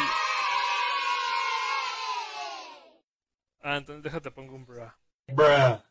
Ah, 3.62 3.78
entonces 3.78 4.04
déjate 4.04 4.32
pongo 4.32 4.56
un 4.56 4.66
bra. 4.66 4.98
Bra. 5.28 5.89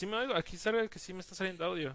Sí. 0.00 0.06
Me 0.06 0.16
oigo. 0.16 0.34
Aquí 0.34 0.56
sale 0.56 0.88
que 0.88 0.98
sí 0.98 1.12
me 1.12 1.20
está 1.20 1.34
saliendo 1.34 1.62
audio. 1.62 1.94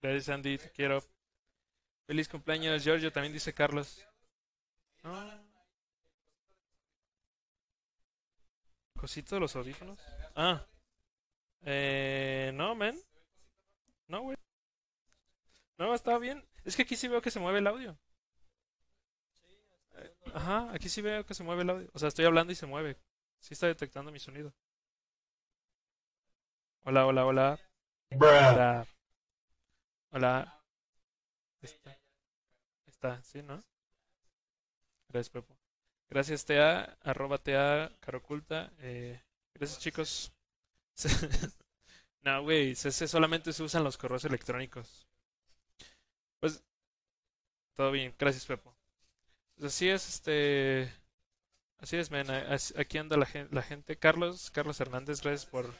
Gracias, 0.00 0.28
Andy. 0.28 0.56
Te 0.56 0.70
quiero. 0.70 1.02
Feliz 2.06 2.28
cumpleaños, 2.28 2.84
Giorgio. 2.84 3.10
También 3.10 3.32
dice 3.32 3.52
Carlos. 3.52 4.06
No. 5.02 5.48
¿Cosito 8.96 9.34
de 9.34 9.40
los 9.40 9.56
audífonos? 9.56 9.98
Ah. 10.36 10.64
Eh, 11.62 12.52
no, 12.54 12.76
men. 12.76 13.00
No, 14.06 14.22
güey. 14.22 14.36
No, 15.76 15.92
está 15.92 16.18
bien. 16.18 16.46
Es 16.64 16.76
que 16.76 16.82
aquí 16.82 16.94
sí 16.94 17.08
veo 17.08 17.20
que 17.20 17.32
se 17.32 17.40
mueve 17.40 17.58
el 17.58 17.66
audio. 17.66 17.98
Eh, 19.96 20.14
Ajá, 20.34 20.70
aquí 20.72 20.88
sí 20.88 21.02
veo 21.02 21.26
que 21.26 21.34
se 21.34 21.42
mueve 21.42 21.62
el 21.62 21.70
audio. 21.70 21.90
O 21.92 21.98
sea, 21.98 22.08
estoy 22.08 22.24
hablando 22.24 22.52
y 22.52 22.56
se 22.56 22.66
mueve. 22.66 22.96
Sí 23.40 23.54
está 23.54 23.66
detectando 23.66 24.12
mi 24.12 24.18
sonido. 24.18 24.52
Hola, 26.84 27.06
hola, 27.06 27.26
hola. 27.26 27.60
Bruh. 28.10 28.26
Hola. 28.26 28.86
Hola. 30.10 30.62
Está. 31.60 31.98
Está, 32.86 33.22
sí, 33.22 33.42
¿no? 33.42 33.62
Gracias, 35.08 35.30
Pepo. 35.30 35.56
Gracias, 36.10 36.44
TA, 36.44 36.96
arroba 37.02 37.38
TA, 37.38 37.92
caroculta. 38.00 38.72
Eh, 38.78 39.22
gracias, 39.54 39.78
chicos. 39.80 40.32
no, 42.22 42.42
güey, 42.42 42.72
ese 42.72 43.06
solamente 43.06 43.52
se 43.52 43.62
usan 43.62 43.84
los 43.84 43.96
correos 43.96 44.24
electrónicos. 44.24 45.06
Pues, 46.40 46.64
todo 47.74 47.90
bien. 47.92 48.14
Gracias, 48.18 48.46
Pepo. 48.46 48.74
Pues 49.54 49.74
así 49.74 49.88
es, 49.88 50.08
este... 50.08 50.92
Así 51.78 51.96
es, 51.96 52.10
men. 52.10 52.26
Aquí 52.76 52.98
anda 52.98 53.16
la 53.16 53.26
gente, 53.26 53.54
la 53.54 53.62
gente. 53.62 53.96
Carlos, 53.96 54.50
Carlos 54.50 54.80
Hernández, 54.80 55.22
gracias 55.22 55.46
por... 55.46 55.72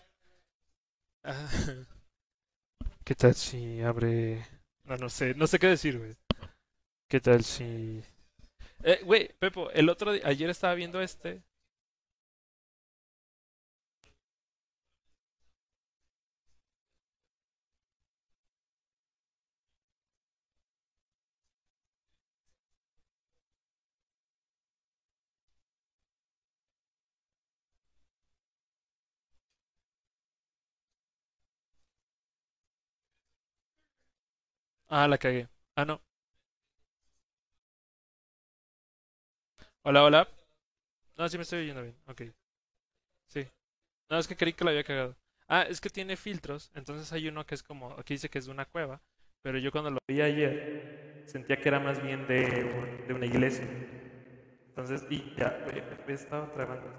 Ah, 1.25 1.49
¿Qué 3.05 3.15
tal 3.15 3.35
si 3.35 3.81
abre... 3.83 4.47
No, 4.85 4.97
no 4.97 5.09
sé, 5.09 5.35
no 5.35 5.47
sé 5.47 5.59
qué 5.59 5.67
decir, 5.67 5.99
güey. 5.99 6.17
¿Qué 7.09 7.21
tal 7.21 7.43
si... 7.45 8.03
Eh, 8.85 9.01
güey, 9.05 9.29
Pepo, 9.39 9.71
el 9.71 9.89
otro 9.89 10.13
día, 10.13 10.23
ayer 10.25 10.51
estaba 10.51 10.75
viendo 10.75 11.01
este. 11.01 11.43
Ah, 34.89 35.07
la 35.09 35.19
cagué. 35.19 35.49
Ah, 35.77 35.85
no. 35.85 36.03
Hola, 39.83 40.05
hola. 40.05 40.29
No, 41.19 41.29
sí 41.29 41.37
me 41.39 41.43
estoy 41.45 41.61
oyendo 41.61 41.83
bien. 41.83 41.97
Ok. 42.09 42.23
Sí. 43.27 43.47
No, 44.11 44.19
es 44.19 44.29
que 44.29 44.37
creí 44.37 44.53
que 44.55 44.65
lo 44.65 44.71
había 44.71 44.85
cagado. 44.85 45.17
Ah, 45.49 45.63
es 45.63 45.81
que 45.81 45.91
tiene 45.91 46.17
filtros. 46.17 46.71
Entonces 46.75 47.13
hay 47.13 47.29
uno 47.29 47.47
que 47.47 47.55
es 47.57 47.63
como. 47.63 47.93
Aquí 47.99 48.15
dice 48.15 48.31
que 48.31 48.39
es 48.39 48.47
de 48.47 48.53
una 48.53 48.67
cueva. 48.67 49.03
Pero 49.43 49.59
yo 49.59 49.73
cuando 49.73 49.91
lo 49.91 49.99
vi 50.09 50.23
ayer 50.23 50.61
sentía 51.25 51.61
que 51.61 51.69
era 51.69 51.81
más 51.81 52.01
bien 52.01 52.27
de, 52.27 52.69
de 53.07 53.15
una 53.15 53.27
iglesia. 53.27 53.73
Entonces, 54.75 55.07
y 55.11 55.35
ya, 55.37 55.63
me 56.07 56.15
estaba 56.15 56.51
trabando. 56.51 56.95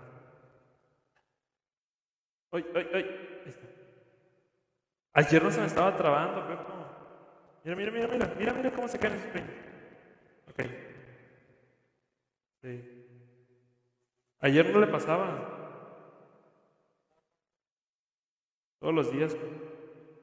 ¡Ay, 2.52 2.64
ay, 2.76 2.86
ay! 2.94 3.06
Ayer 5.14 5.44
no 5.44 5.52
se 5.52 5.60
me 5.62 5.68
estaba 5.68 5.96
trabando, 5.96 6.48
Pepo. 6.48 6.79
Mira, 7.76 7.92
mira, 7.92 7.92
mira, 7.92 8.08
mira, 8.08 8.36
mira, 8.36 8.54
mira 8.54 8.72
cómo 8.72 8.88
se 8.88 8.98
cae 8.98 9.12
el 9.12 9.18
spring. 9.20 9.46
Ok. 10.50 10.60
Sí. 12.64 13.06
Ayer 14.40 14.74
no 14.74 14.80
le 14.80 14.88
pasaba. 14.88 15.28
Todos 18.80 18.94
los 18.96 19.12
días. 19.12 19.38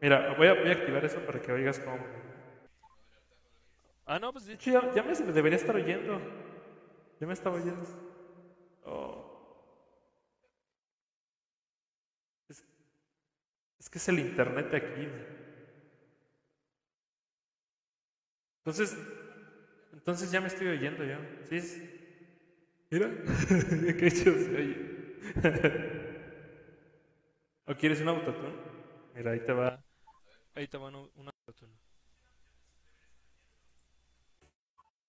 Mira, 0.00 0.34
voy 0.36 0.48
a, 0.48 0.54
voy 0.54 0.70
a 0.70 0.72
activar 0.72 1.04
eso 1.04 1.20
para 1.20 1.40
que 1.40 1.52
oigas 1.52 1.78
cómo. 1.78 2.04
Ah, 4.06 4.18
no, 4.18 4.32
pues 4.32 4.46
de 4.46 4.54
hecho 4.54 4.72
ya, 4.92 5.02
me 5.04 5.32
debería 5.32 5.56
estar 5.56 5.76
oyendo. 5.76 6.20
Ya 7.20 7.28
me 7.28 7.32
estaba 7.32 7.56
oyendo. 7.56 7.86
Oh. 8.84 9.22
Es, 12.48 12.64
es 13.78 13.88
que 13.88 13.98
es 13.98 14.08
el 14.08 14.18
internet 14.18 14.74
aquí. 14.74 15.35
Entonces, 18.66 18.96
entonces 19.92 20.30
ya 20.30 20.40
me 20.40 20.49
estoy 20.49 20.68
oyendo 20.68 21.04
yo. 21.04 21.16
Sí, 21.49 21.56
es... 21.56 21.82
Mira, 22.90 23.08
qué 23.99 24.11
chido 24.11 24.37
se 24.38 24.56
oye. 24.56 24.76
¿O 27.70 27.73
quieres 27.78 28.00
un 28.00 28.08
autotune? 28.08 28.54
Mira, 29.14 29.32
ahí 29.32 29.40
te 29.40 29.52
va. 29.52 29.82
Ahí 30.54 30.68
te 30.68 30.78
va 30.78 30.88
un, 30.88 31.11
un 31.14 31.28
autotune. 31.28 31.76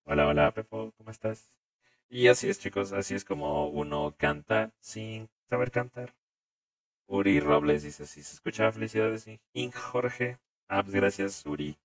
Hola, 0.04 0.26
hola, 0.26 0.52
Pepo, 0.52 0.92
¿cómo 0.96 1.10
estás? 1.10 1.50
Y 2.08 2.28
así 2.28 2.48
es, 2.50 2.58
chicos, 2.60 2.92
así 2.92 3.14
es 3.14 3.24
como 3.24 3.68
uno 3.68 4.14
canta 4.18 4.72
sin 4.80 5.28
saber 5.50 5.70
cantar. 5.72 6.14
Uri 7.08 7.40
Robles 7.40 7.82
dice, 7.84 8.06
si 8.06 8.22
se 8.22 8.34
escucha, 8.34 8.70
felicidades. 8.72 9.26
Ink 9.54 9.74
Jorge, 9.76 10.38
ah, 10.68 10.82
pues 10.82 10.94
gracias, 10.94 11.44
Uri. 11.46 11.78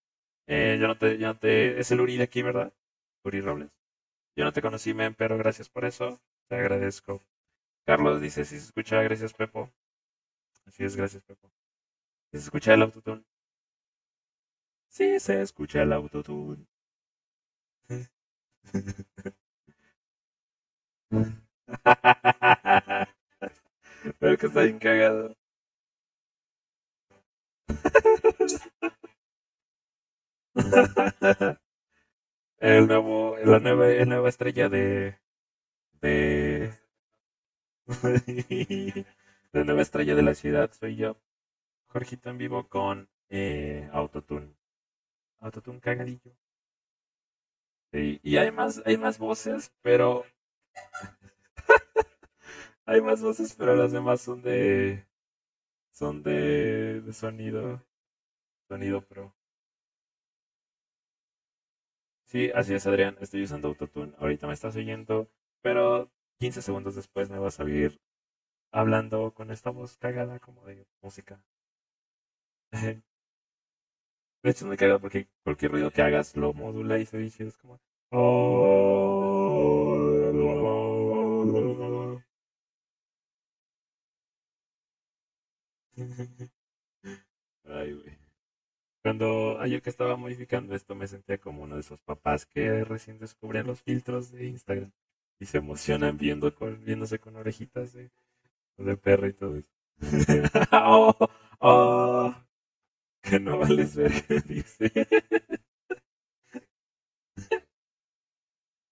Eh, 0.47 0.77
yo 0.79 0.87
no 0.87 0.97
te, 0.97 1.17
yo 1.17 1.27
no 1.27 1.37
te, 1.37 1.79
es 1.79 1.91
el 1.91 2.01
Uri 2.01 2.17
de 2.17 2.23
aquí, 2.23 2.41
¿verdad? 2.41 2.73
Uri 3.23 3.41
Robles. 3.41 3.69
Yo 4.37 4.43
no 4.45 4.53
te 4.53 4.61
conocí, 4.61 4.93
men, 4.93 5.13
pero 5.15 5.37
gracias 5.37 5.69
por 5.69 5.85
eso, 5.85 6.21
te 6.49 6.55
agradezco. 6.57 7.21
Carlos 7.85 8.21
dice, 8.21 8.45
si 8.45 8.59
se 8.59 8.65
escucha, 8.67 9.01
gracias, 9.03 9.33
Pepo. 9.33 9.71
Así 10.67 10.85
es, 10.85 10.97
gracias, 10.97 11.23
Pepo. 11.23 11.51
¿Se 12.31 12.39
escucha 12.39 12.75
el 12.75 12.83
autotune? 12.83 13.25
Sí, 14.87 15.19
se 15.19 15.41
escucha 15.41 15.81
el 15.81 15.91
autotune. 15.91 16.65
Pero 24.19 24.37
que 24.37 24.47
está 24.47 24.61
bien 24.63 24.79
cagado. 24.79 25.35
El 32.59 32.87
nuevo, 32.87 33.35
la 33.43 33.59
nueva, 33.59 33.87
la 33.87 34.05
nueva 34.05 34.29
estrella 34.29 34.69
de, 34.69 35.19
de, 36.01 36.73
la 39.51 39.63
nueva 39.63 39.81
estrella 39.81 40.15
de 40.15 40.23
la 40.23 40.33
ciudad 40.33 40.71
soy 40.71 40.95
yo. 40.95 41.17
Jorgito 41.87 42.29
en 42.29 42.37
vivo 42.37 42.67
con 42.69 43.09
eh, 43.29 43.89
Autotune. 43.91 44.55
Autotune 45.39 45.79
cagadillo. 45.79 46.35
Y 47.91 48.37
hay 48.37 48.51
más, 48.51 48.81
hay 48.85 48.97
más 48.97 49.19
voces, 49.19 49.71
pero 49.81 50.25
hay 52.85 53.01
más 53.01 53.21
voces, 53.21 53.55
pero 53.55 53.75
las 53.75 53.91
demás 53.91 54.21
son 54.21 54.41
de 54.41 55.05
son 55.91 56.23
de, 56.23 57.01
de 57.01 57.13
sonido 57.13 57.81
sonido 58.67 59.01
pro. 59.01 59.33
Sí, 62.33 62.51
así 62.53 62.73
es, 62.73 62.85
Adrián. 62.85 63.15
Estoy 63.21 63.43
usando 63.43 63.69
Autotune. 63.69 64.11
Ahorita 64.17 64.45
me 64.45 64.53
estás 64.53 64.75
oyendo, 64.75 65.29
pero 65.61 66.11
15 66.37 66.61
segundos 66.61 66.95
después 66.95 67.29
me 67.29 67.39
vas 67.39 67.59
a 67.59 67.63
oír 67.63 67.97
hablando 68.71 69.33
con 69.33 69.51
esta 69.51 69.71
voz 69.71 69.97
cagada 69.97 70.39
como 70.39 70.65
de 70.65 70.87
música. 71.01 71.43
De 74.43 74.51
hecho, 74.51 74.67
muy 74.67 74.77
cagado 74.77 74.99
porque 75.01 75.27
cualquier 75.43 75.71
ruido 75.71 75.89
que 75.89 76.03
hagas 76.03 76.37
lo 76.37 76.53
modula 76.53 76.99
y 76.99 77.05
se 77.07 77.17
dice, 77.17 77.47
es 77.47 77.57
como... 77.57 77.79
Ay, 87.65 87.93
güey. 87.93 88.12
Cuando 89.03 89.59
ayer 89.59 89.81
que 89.81 89.89
estaba 89.89 90.15
modificando 90.15 90.73
esto 90.73 90.95
me 90.95 91.07
sentía 91.07 91.37
como 91.37 91.63
uno 91.63 91.75
de 91.75 91.81
esos 91.81 91.99
papás 92.01 92.45
que 92.45 92.83
recién 92.85 93.19
descubren 93.19 93.67
los 93.67 93.81
filtros 93.81 94.31
de 94.31 94.47
Instagram 94.47 94.91
y 95.39 95.45
se 95.45 95.57
emocionan 95.57 96.17
viendo 96.17 96.55
con, 96.55 96.83
viéndose 96.85 97.19
con 97.19 97.35
orejitas 97.35 97.93
de, 97.93 98.09
de 98.77 98.97
perro 98.97 99.27
y 99.27 99.33
todo 99.33 99.57
eso. 99.57 99.69
oh, 100.73 101.29
oh, 101.59 102.35
que 103.21 103.39
no 103.39 103.59
vales 103.59 103.95
ver 103.95 104.13
dice. 104.47 104.91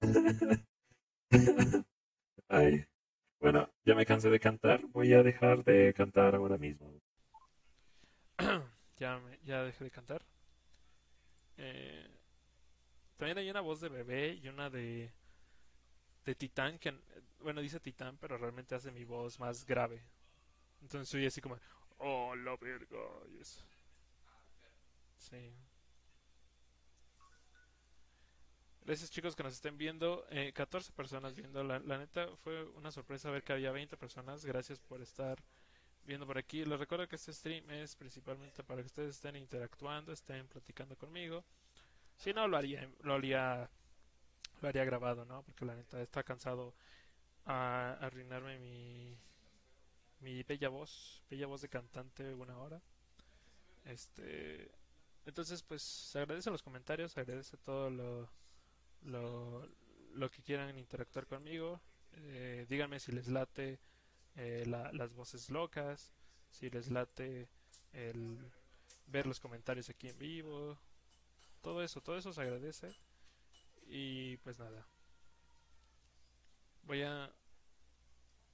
Ay, 2.50 2.86
bueno, 3.40 3.70
ya 3.86 3.96
me 3.96 4.06
cansé 4.06 4.30
de 4.30 4.40
cantar, 4.40 4.86
voy 4.88 5.14
a 5.14 5.24
dejar 5.24 5.64
de 5.64 5.94
cantar 5.94 6.36
ahora 6.36 6.58
mismo. 6.58 6.94
Ya, 9.02 9.18
me, 9.18 9.40
ya 9.44 9.64
dejé 9.64 9.84
de 9.84 9.92
cantar. 9.92 10.24
Eh, 11.58 12.08
también 13.18 13.40
hay 13.40 13.50
una 13.50 13.62
voz 13.62 13.82
de 13.82 13.90
bebé 13.90 14.40
y 14.42 14.48
una 14.48 14.70
de 14.70 15.12
de 16.24 16.36
Titán 16.36 16.78
que 16.78 16.94
bueno 17.40 17.62
dice 17.62 17.80
Titán 17.80 18.16
pero 18.18 18.38
realmente 18.38 18.76
hace 18.76 18.92
mi 18.92 19.04
voz 19.04 19.40
más 19.40 19.66
grave. 19.66 20.04
Entonces 20.82 21.10
soy 21.10 21.26
así 21.26 21.42
como 21.42 21.58
oh 21.98 22.36
la 22.36 22.56
verga 22.58 23.00
y 23.32 23.42
eso. 23.42 23.64
Sí. 25.18 25.52
Gracias 28.84 29.10
chicos 29.10 29.36
que 29.36 29.44
nos 29.44 29.54
estén 29.54 29.78
viendo. 29.78 30.26
Eh, 30.30 30.54
14 30.54 30.92
personas 30.94 31.34
viendo. 31.36 31.64
La, 31.64 31.80
neta 31.80 32.28
fue 32.38 32.66
una 32.70 32.92
sorpresa 32.92 33.32
ver 33.32 33.44
que 33.44 33.54
había 33.54 33.72
20 33.72 33.98
personas. 33.98 34.46
Gracias 34.46 34.80
por 34.80 35.02
estar 35.02 35.38
viendo 36.06 36.26
por 36.26 36.38
aquí. 36.38 36.66
Les 36.66 36.80
recuerdo 36.80 37.08
que 37.08 37.16
este 37.16 37.34
stream 37.34 37.70
es 37.72 37.96
principalmente 37.96 38.64
para 38.64 38.82
que 38.82 38.88
ustedes 38.88 39.16
estén 39.16 39.36
interactuando, 39.36 40.12
estén 40.12 40.48
platicando 40.48 40.96
conmigo. 40.98 41.44
Si 42.18 42.34
no, 42.34 42.48
lo 42.48 42.58
haría, 42.58 42.90
lo 43.02 43.16
haría, 43.16 43.70
lo 44.62 44.68
haría 44.68 44.86
grabado, 44.86 45.26
¿no? 45.26 45.44
Porque 45.44 45.66
la 45.66 45.76
neta 45.76 46.02
está 46.02 46.24
cansado 46.24 46.74
a 47.46 47.98
arruinarme 48.02 48.60
mi, 48.60 49.18
mi 50.20 50.44
bella 50.44 50.70
voz, 50.70 51.22
bella 51.30 51.48
voz 51.48 51.62
de 51.62 51.70
cantante 51.70 52.34
una 52.34 52.58
hora. 52.58 52.82
Este, 53.86 54.72
entonces 55.26 55.64
pues 55.64 56.16
agradece 56.16 56.52
los 56.52 56.62
comentarios, 56.62 57.18
agradece 57.18 57.58
todo 57.58 57.90
lo, 57.90 58.30
lo, 59.04 59.68
lo 60.14 60.30
que 60.30 60.42
quieran 60.44 60.78
interactuar 60.78 61.26
conmigo. 61.26 61.82
Eh, 62.14 62.66
díganme 62.70 63.00
si 63.00 63.12
les 63.12 63.28
late 63.28 63.80
eh, 64.36 64.64
la, 64.68 64.92
las 64.94 65.14
voces 65.14 65.50
locas, 65.50 66.14
si 66.50 66.70
les 66.70 66.90
late 66.90 67.50
el 67.94 68.40
ver 69.08 69.26
los 69.28 69.40
comentarios 69.40 69.90
aquí 69.90 70.08
en 70.08 70.18
vivo, 70.18 70.78
todo 71.62 71.84
eso, 71.84 72.02
todo 72.02 72.18
eso 72.18 72.34
se 72.34 72.42
agradece. 72.42 72.90
Y 73.88 74.38
pues 74.38 74.58
nada. 74.60 74.88
Voy 76.84 77.04
a... 77.04 77.32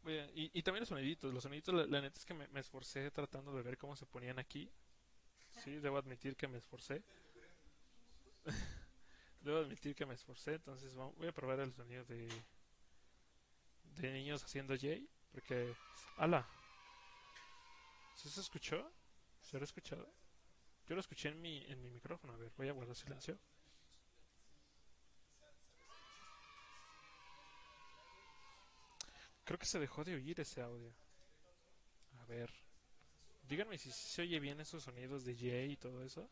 Voy 0.03 0.17
a 0.17 0.27
y, 0.33 0.61
también 0.63 0.81
los 0.81 0.89
soniditos. 0.89 1.33
Los 1.33 1.43
soniditos, 1.43 1.73
la, 1.73 1.85
la 1.85 2.01
neta 2.01 2.19
es 2.19 2.25
que 2.25 2.33
me, 2.33 2.47
me, 2.49 2.59
esforcé 2.59 3.09
tratando 3.11 3.53
de 3.53 3.61
ver 3.61 3.77
cómo 3.77 3.95
se 3.95 4.05
ponían 4.05 4.39
aquí. 4.39 4.71
Sí, 5.63 5.75
debo 5.79 5.97
admitir 5.97 6.35
que 6.35 6.47
me 6.47 6.57
esforcé. 6.57 7.03
debo 9.41 9.59
admitir 9.59 9.95
que 9.95 10.05
me 10.05 10.13
esforcé. 10.15 10.55
Entonces 10.55 10.95
voy 10.95 11.27
a 11.27 11.31
probar 11.31 11.59
el 11.59 11.73
sonido 11.73 12.03
de, 12.05 12.27
de 13.95 14.11
niños 14.11 14.43
haciendo 14.43 14.75
J. 14.75 14.99
Porque... 15.37 15.75
¡Hala! 16.17 16.43
¿Sí 18.15 18.27
se 18.27 18.41
escuchó? 18.41 18.91
¿Se 19.39 19.55
lo 19.57 19.61
ha 19.61 19.65
escuchado? 19.65 20.11
Yo 20.87 20.95
lo 20.95 21.01
escuché 21.01 21.29
en 21.29 21.39
mi, 21.39 21.63
en 21.65 21.79
mi 21.79 21.91
micrófono. 21.91 22.33
A 22.33 22.37
ver, 22.37 22.51
voy 22.57 22.69
a 22.69 22.71
guardar 22.71 22.95
silencio. 22.95 23.37
Creo 29.43 29.59
que 29.59 29.67
se 29.67 29.77
dejó 29.77 30.03
de 30.03 30.15
oír 30.15 30.39
ese 30.39 30.59
audio. 30.59 30.91
A 32.19 32.25
ver. 32.25 32.51
Díganme 33.43 33.77
si 33.77 33.91
se 33.91 34.23
oye 34.23 34.39
bien 34.39 34.59
esos 34.59 34.85
sonidos 34.85 35.23
de 35.23 35.35
J 35.35 35.65
y 35.65 35.77
todo 35.77 36.03
eso. 36.03 36.27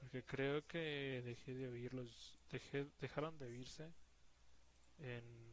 Porque 0.00 0.22
creo 0.22 0.66
que 0.66 1.22
dejé 1.24 1.54
de 1.54 1.66
oírlos. 1.66 2.38
Dejé, 2.50 2.84
dejaron 3.00 3.38
de 3.38 3.46
oírse 3.46 3.90
en 4.98 5.51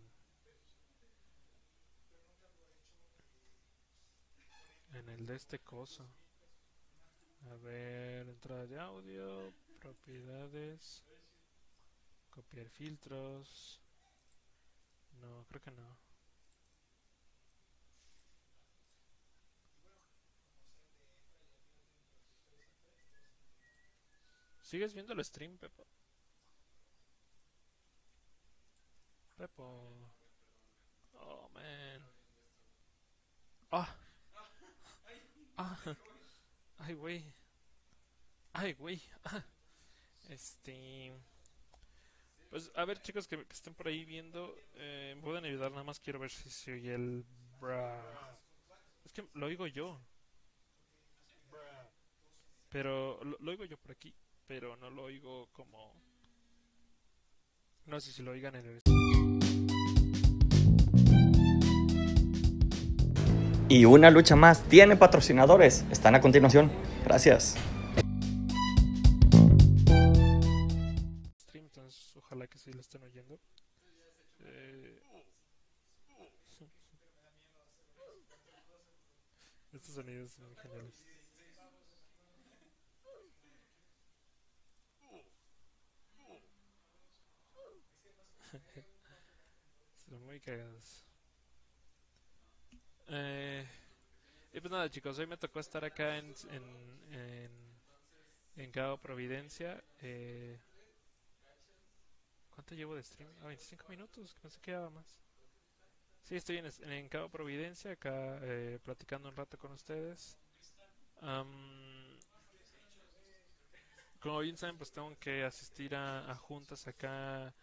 en 4.94 5.10
el 5.10 5.26
de 5.26 5.36
este 5.36 5.60
coso. 5.60 6.08
A 7.52 7.56
ver, 7.56 8.28
entrada 8.28 8.66
de 8.68 8.80
audio, 8.80 9.54
propiedades, 9.80 11.04
copiar 12.30 12.70
filtros. 12.70 13.82
No, 15.22 15.46
creo 15.48 15.62
que 15.62 15.72
no. 15.72 15.98
¿Sigues 24.62 24.94
viendo 24.94 25.14
el 25.14 25.26
stream, 25.26 25.58
Pepo? 25.58 25.88
Pepo. 29.36 30.12
Oh, 31.14 31.50
man. 31.54 32.04
Ah. 33.72 34.09
Ah. 35.60 35.78
Ay, 36.78 36.94
güey. 36.94 37.34
Ay, 38.54 38.74
güey. 38.74 39.02
Este. 40.30 41.12
Pues 42.50 42.72
a 42.76 42.86
ver, 42.86 43.02
chicos 43.02 43.28
que, 43.28 43.36
que 43.46 43.54
estén 43.54 43.74
por 43.74 43.88
ahí 43.88 44.06
viendo, 44.06 44.56
eh, 44.76 45.14
me 45.16 45.22
pueden 45.24 45.44
ayudar. 45.44 45.72
Nada 45.72 45.84
más 45.84 46.00
quiero 46.00 46.20
ver 46.20 46.30
si 46.30 46.50
se 46.50 46.74
oye 46.74 46.94
el. 46.94 47.26
Bra. 47.60 48.00
Es 49.04 49.12
que 49.12 49.28
lo 49.34 49.48
oigo 49.48 49.68
yo. 49.68 50.00
Pero 52.70 53.20
lo, 53.24 53.38
lo 53.40 53.52
oigo 53.52 53.66
yo 53.66 53.78
por 53.78 53.92
aquí. 53.92 54.16
Pero 54.46 54.78
no 54.78 54.90
lo 54.90 55.04
oigo 55.04 55.50
como. 55.52 55.94
No 57.86 58.00
sé 58.00 58.12
si 58.12 58.22
lo 58.22 58.32
oigan 58.32 58.56
en 58.56 58.66
el. 58.66 59.09
Y 63.70 63.86
una 63.86 64.10
lucha 64.10 64.36
más 64.36 64.64
tiene 64.64 64.96
patrocinadores. 64.96 65.86
Están 65.92 66.16
a 66.16 66.22
continuación. 66.22 66.72
Gracias. 67.06 67.56
entonces 71.54 72.18
ojalá 72.18 72.48
que 72.48 72.58
sí 72.58 72.74
lo 72.74 72.82
estén 72.82 73.04
oyendo. 73.04 73.40
Eh, 74.40 75.00
Estos 79.72 79.94
sonidos 79.94 80.32
son 80.32 80.56
geniales. 80.58 81.04
Son 90.10 90.26
muy 90.26 90.40
cagados. 90.40 91.09
Pues 94.62 94.72
nada 94.72 94.90
chicos, 94.90 95.18
hoy 95.20 95.28
me 95.28 95.38
tocó 95.38 95.60
estar 95.60 95.86
acá 95.86 96.18
en, 96.18 96.34
en, 96.52 97.50
en, 98.58 98.72
Cabo 98.72 98.98
Providencia. 98.98 99.82
Eh, 100.02 100.60
¿Cuánto 102.50 102.76
llevo 102.76 102.96
de 102.96 103.04
stream? 103.04 103.32
Ah, 103.42 103.48
25 103.48 103.86
minutos, 103.88 104.34
que 104.34 104.42
pensé 104.42 104.58
que 104.58 104.72
quedaba 104.72 104.90
más. 104.90 105.18
Sí, 106.24 106.36
estoy 106.36 106.58
en, 106.58 106.70
en 106.92 107.08
Cabo 107.08 107.30
Providencia, 107.30 107.92
acá 107.92 108.40
eh, 108.42 108.80
platicando 108.84 109.30
un 109.30 109.36
rato 109.36 109.58
con 109.58 109.72
ustedes. 109.72 110.38
Como 114.20 114.40
bien 114.40 114.58
saben, 114.58 114.78
pues 114.78 114.92
tengo 114.92 115.18
que 115.20 115.44
asistir 115.46 115.96
a, 115.96 116.30
a 116.30 116.36
juntas 116.36 116.86
acá 116.88 117.54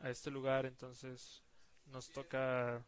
a 0.00 0.10
este 0.10 0.30
lugar, 0.30 0.66
entonces 0.66 1.42
nos 1.86 2.10
toca... 2.10 2.84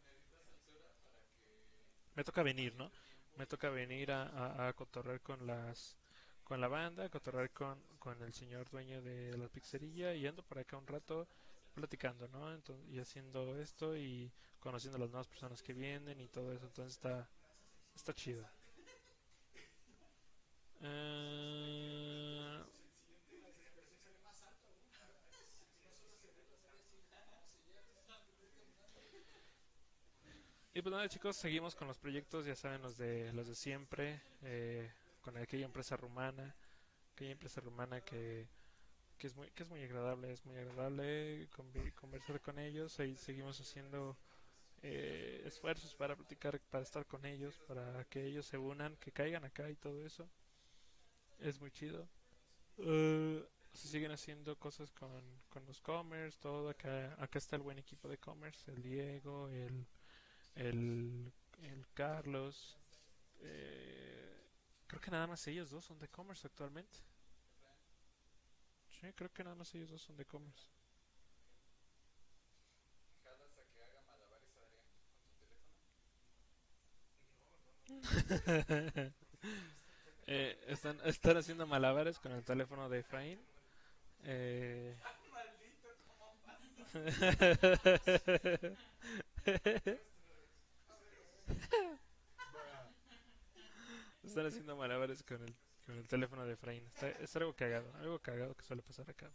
Me 2.17 2.25
toca 2.25 2.43
venir, 2.43 2.75
¿no? 2.75 2.91
Me 3.37 3.47
toca 3.47 3.69
venir 3.69 4.13
a, 4.13 4.69
a, 4.69 4.73
cotorrear 4.75 5.21
con 5.21 5.47
las 5.47 5.97
con 6.45 6.61
la 6.61 6.69
banda, 6.69 7.09
cotorrear 7.09 7.51
con, 7.51 7.81
con 7.99 8.21
el 8.23 8.33
señor 8.33 8.69
dueño 8.71 9.01
de 9.03 9.37
la 9.37 9.49
pizzería 9.49 10.15
y 10.15 10.27
ando 10.27 10.43
por 10.43 10.59
acá 10.59 10.77
un 10.77 10.87
rato 10.87 11.27
platicando, 11.75 12.29
¿no? 12.29 12.53
Entonces, 12.53 12.87
y 12.91 13.01
haciendo 13.01 13.59
esto 13.59 13.97
y 13.97 14.31
conociendo 14.61 14.97
a 14.97 15.01
las 15.01 15.11
nuevas 15.11 15.27
personas 15.27 15.63
que 15.63 15.73
vienen 15.73 16.21
y 16.21 16.29
todo 16.29 16.53
eso, 16.53 16.67
entonces 16.67 16.95
está 16.95 17.29
está 17.95 18.13
chido. 18.13 18.45
Eh, 20.83 21.94
Y 30.77 30.83
pues 30.83 30.93
nada 30.93 31.09
chicos, 31.09 31.37
seguimos 31.37 31.77
con 31.77 31.87
los 31.87 31.99
proyectos, 31.99 32.47
ya 32.47 32.57
saben, 32.57 32.83
los 32.83 32.97
de 32.99 33.33
los 33.33 33.47
de 33.47 33.55
siempre, 33.55 34.21
eh, 34.43 34.91
con 35.21 35.37
aquella 35.37 35.67
empresa 35.67 35.97
rumana, 35.97 36.53
aquella 37.13 37.31
empresa 37.31 37.61
rumana 37.61 38.01
que, 38.01 38.49
que 39.17 39.29
es 39.29 39.37
muy 39.37 39.49
que 39.53 39.63
es 39.63 39.69
muy 39.69 39.85
agradable, 39.85 40.33
es 40.33 40.45
muy 40.45 40.57
agradable 40.57 41.49
conversar 41.95 42.41
con 42.41 42.59
ellos, 42.59 42.99
ahí 42.99 43.15
seguimos 43.15 43.61
haciendo 43.61 44.17
eh, 44.83 45.43
esfuerzos 45.47 45.95
para 45.95 46.17
platicar, 46.17 46.59
para 46.71 46.83
estar 46.83 47.07
con 47.07 47.25
ellos, 47.25 47.57
para 47.69 48.05
que 48.07 48.25
ellos 48.27 48.45
se 48.45 48.59
unan, 48.59 48.97
que 48.97 49.13
caigan 49.13 49.45
acá 49.45 49.71
y 49.71 49.77
todo 49.77 50.05
eso, 50.05 50.29
es 51.39 51.61
muy 51.61 51.71
chido. 51.71 52.09
Eh, 52.79 53.47
se 53.73 53.87
siguen 53.87 54.11
haciendo 54.11 54.59
cosas 54.59 54.91
con, 54.91 55.23
con 55.49 55.65
los 55.67 55.81
commerce, 55.81 56.37
todo 56.41 56.69
acá, 56.69 57.15
acá 57.23 57.39
está 57.39 57.55
el 57.55 57.63
buen 57.63 57.79
equipo 57.79 58.09
de 58.09 58.19
commerce, 58.19 58.69
el 58.73 58.83
Diego, 58.83 59.49
el 59.51 59.87
el, 60.57 61.33
el 61.63 61.87
Carlos. 61.95 62.77
eh, 63.43 64.47
creo 64.87 65.01
que 65.01 65.11
nada 65.11 65.27
más 65.27 65.47
ellos 65.49 65.71
dos 65.71 65.85
son 65.85 65.99
de 65.99 66.09
commerce 66.09 66.47
actualmente. 66.47 66.99
Sí, 68.89 69.13
creo 69.15 69.31
que 69.31 69.45
nada 69.45 69.57
más 69.57 69.75
ellos 69.75 69.91
dos 69.91 70.01
son 70.01 70.17
de 70.17 70.25
commerce. 70.25 70.69
Eh, 80.27 80.59
están, 80.69 80.97
están 81.05 81.37
haciendo 81.37 81.67
malabares 81.67 82.19
con 82.19 82.33
el 82.33 82.45
teléfono 82.45 82.89
de 82.89 83.01
Efraín. 83.01 83.39
Eh... 84.25 84.97
Están 94.35 94.49
haciendo 94.49 94.75
malabares 94.75 95.23
con 95.23 95.41
el, 95.45 95.55
con 95.87 95.95
el 95.97 96.09
teléfono 96.09 96.45
de 96.45 96.55
Efraín. 96.55 96.85
Está, 96.87 97.09
es 97.09 97.37
algo 97.37 97.55
cagado, 97.55 97.89
algo 98.01 98.19
cagado 98.19 98.57
que 98.57 98.65
suele 98.65 98.83
pasar 98.83 99.09
acá. 99.09 99.31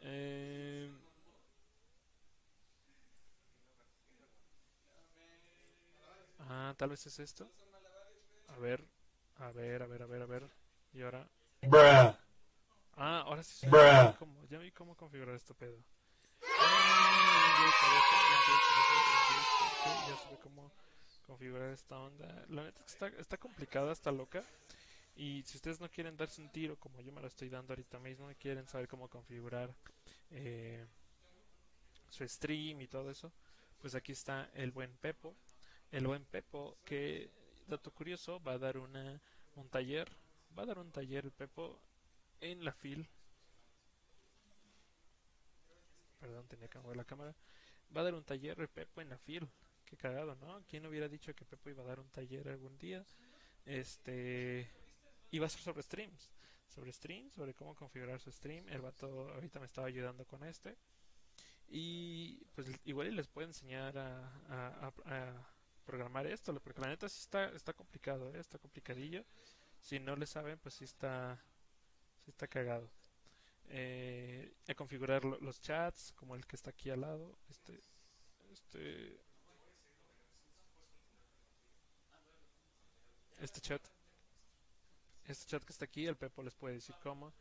Eh, 0.00 0.90
ah, 6.40 6.74
tal 6.76 6.90
vez 6.90 7.06
es 7.06 7.20
esto. 7.20 7.48
A 8.48 8.58
ver, 8.58 8.84
a 9.36 9.52
ver, 9.52 9.84
a 9.84 9.86
ver, 9.86 10.02
a 10.02 10.06
ver, 10.06 10.22
a 10.22 10.26
ver. 10.26 10.50
Y 10.92 11.02
ahora. 11.02 11.28
Ah, 12.96 13.22
ahora 13.26 13.44
sí. 13.44 13.68
Ya 13.70 14.08
vi 14.10 14.16
cómo, 14.18 14.44
ya 14.46 14.58
vi 14.58 14.72
cómo 14.72 14.96
configurar 14.96 15.36
esto 15.36 15.54
pedo. 15.54 15.78
Ya 20.08 20.16
supe 20.16 20.36
cómo 20.42 20.72
configurar 21.28 21.70
esta 21.72 21.98
onda. 21.98 22.26
La 22.48 22.64
neta 22.64 22.82
está, 22.86 23.08
está 23.08 23.36
complicada, 23.36 23.92
está 23.92 24.10
loca. 24.10 24.42
Y 25.14 25.42
si 25.44 25.58
ustedes 25.58 25.78
no 25.78 25.90
quieren 25.90 26.16
darse 26.16 26.40
un 26.40 26.48
tiro 26.48 26.76
como 26.76 27.02
yo 27.02 27.12
me 27.12 27.20
lo 27.20 27.26
estoy 27.26 27.50
dando 27.50 27.72
ahorita 27.72 27.98
mismo 27.98 28.30
y 28.30 28.34
quieren 28.34 28.66
saber 28.66 28.88
cómo 28.88 29.08
configurar 29.08 29.74
eh, 30.30 30.86
su 32.08 32.26
stream 32.26 32.80
y 32.80 32.86
todo 32.86 33.10
eso, 33.10 33.30
pues 33.78 33.94
aquí 33.94 34.12
está 34.12 34.48
el 34.54 34.70
buen 34.70 34.96
Pepo. 34.96 35.36
El 35.92 36.06
buen 36.06 36.24
Pepo 36.24 36.78
que, 36.84 37.30
dato 37.66 37.90
curioso, 37.90 38.40
va 38.42 38.52
a 38.52 38.58
dar 38.58 38.78
una, 38.78 39.20
un 39.56 39.68
taller. 39.68 40.08
Va 40.56 40.62
a 40.62 40.66
dar 40.66 40.78
un 40.78 40.90
taller 40.90 41.26
el 41.26 41.32
Pepo 41.32 41.78
en 42.40 42.64
la 42.64 42.72
FIL. 42.72 43.06
Perdón, 46.20 46.48
tenía 46.48 46.68
que 46.68 46.78
mover 46.78 46.96
la 46.96 47.04
cámara. 47.04 47.34
Va 47.94 48.00
a 48.00 48.04
dar 48.04 48.14
un 48.14 48.24
taller 48.24 48.58
el 48.60 48.68
Pepo 48.68 49.02
en 49.02 49.10
la 49.10 49.18
FIL. 49.18 49.46
Qué 49.88 49.96
cagado, 49.96 50.34
¿no? 50.36 50.62
¿Quién 50.68 50.84
hubiera 50.84 51.08
dicho 51.08 51.34
que 51.34 51.46
Pepo 51.46 51.70
iba 51.70 51.82
a 51.82 51.86
dar 51.86 51.98
un 51.98 52.10
taller 52.10 52.46
algún 52.48 52.76
día? 52.76 53.06
Este. 53.64 54.68
Va 55.40 55.46
a 55.46 55.48
ser 55.48 55.62
sobre 55.62 55.82
streams. 55.82 56.30
Sobre 56.68 56.92
streams, 56.92 57.32
sobre 57.32 57.54
cómo 57.54 57.74
configurar 57.74 58.20
su 58.20 58.30
stream. 58.30 58.68
El 58.68 58.82
vato 58.82 59.30
ahorita 59.32 59.58
me 59.60 59.64
estaba 59.64 59.86
ayudando 59.86 60.26
con 60.26 60.44
este. 60.44 60.76
Y 61.68 62.44
pues 62.54 62.66
igual 62.84 63.14
les 63.16 63.28
puedo 63.28 63.46
enseñar 63.48 63.96
a, 63.96 64.92
a, 65.06 65.54
programar 65.86 66.26
esto. 66.26 66.52
Porque 66.60 66.82
la 66.82 66.88
neta 66.88 67.08
sí 67.08 67.20
está, 67.20 67.46
está 67.52 67.72
complicado, 67.72 68.34
¿eh? 68.34 68.40
Está 68.40 68.58
complicadillo. 68.58 69.24
Si 69.80 69.98
no 69.98 70.16
le 70.16 70.26
saben, 70.26 70.58
pues 70.58 70.74
sí 70.74 70.84
está, 70.84 71.42
sí 72.24 72.30
está 72.30 72.46
cagado. 72.46 72.90
Eh, 73.70 74.52
a 74.68 74.74
configurar 74.74 75.24
lo- 75.24 75.38
los 75.40 75.60
chats, 75.62 76.12
como 76.12 76.34
el 76.36 76.46
que 76.46 76.56
está 76.56 76.70
aquí 76.70 76.90
al 76.90 77.00
lado. 77.00 77.38
Este, 77.48 77.80
este, 78.50 79.18
este 83.40 83.60
chat. 83.60 83.82
Este 85.26 85.46
chat 85.46 85.62
que 85.64 85.72
está 85.72 85.84
aquí, 85.84 86.06
el 86.06 86.16
Pepo 86.16 86.42
les 86.42 86.54
puede 86.54 86.74
decir 86.74 86.94
cómo. 87.02 87.32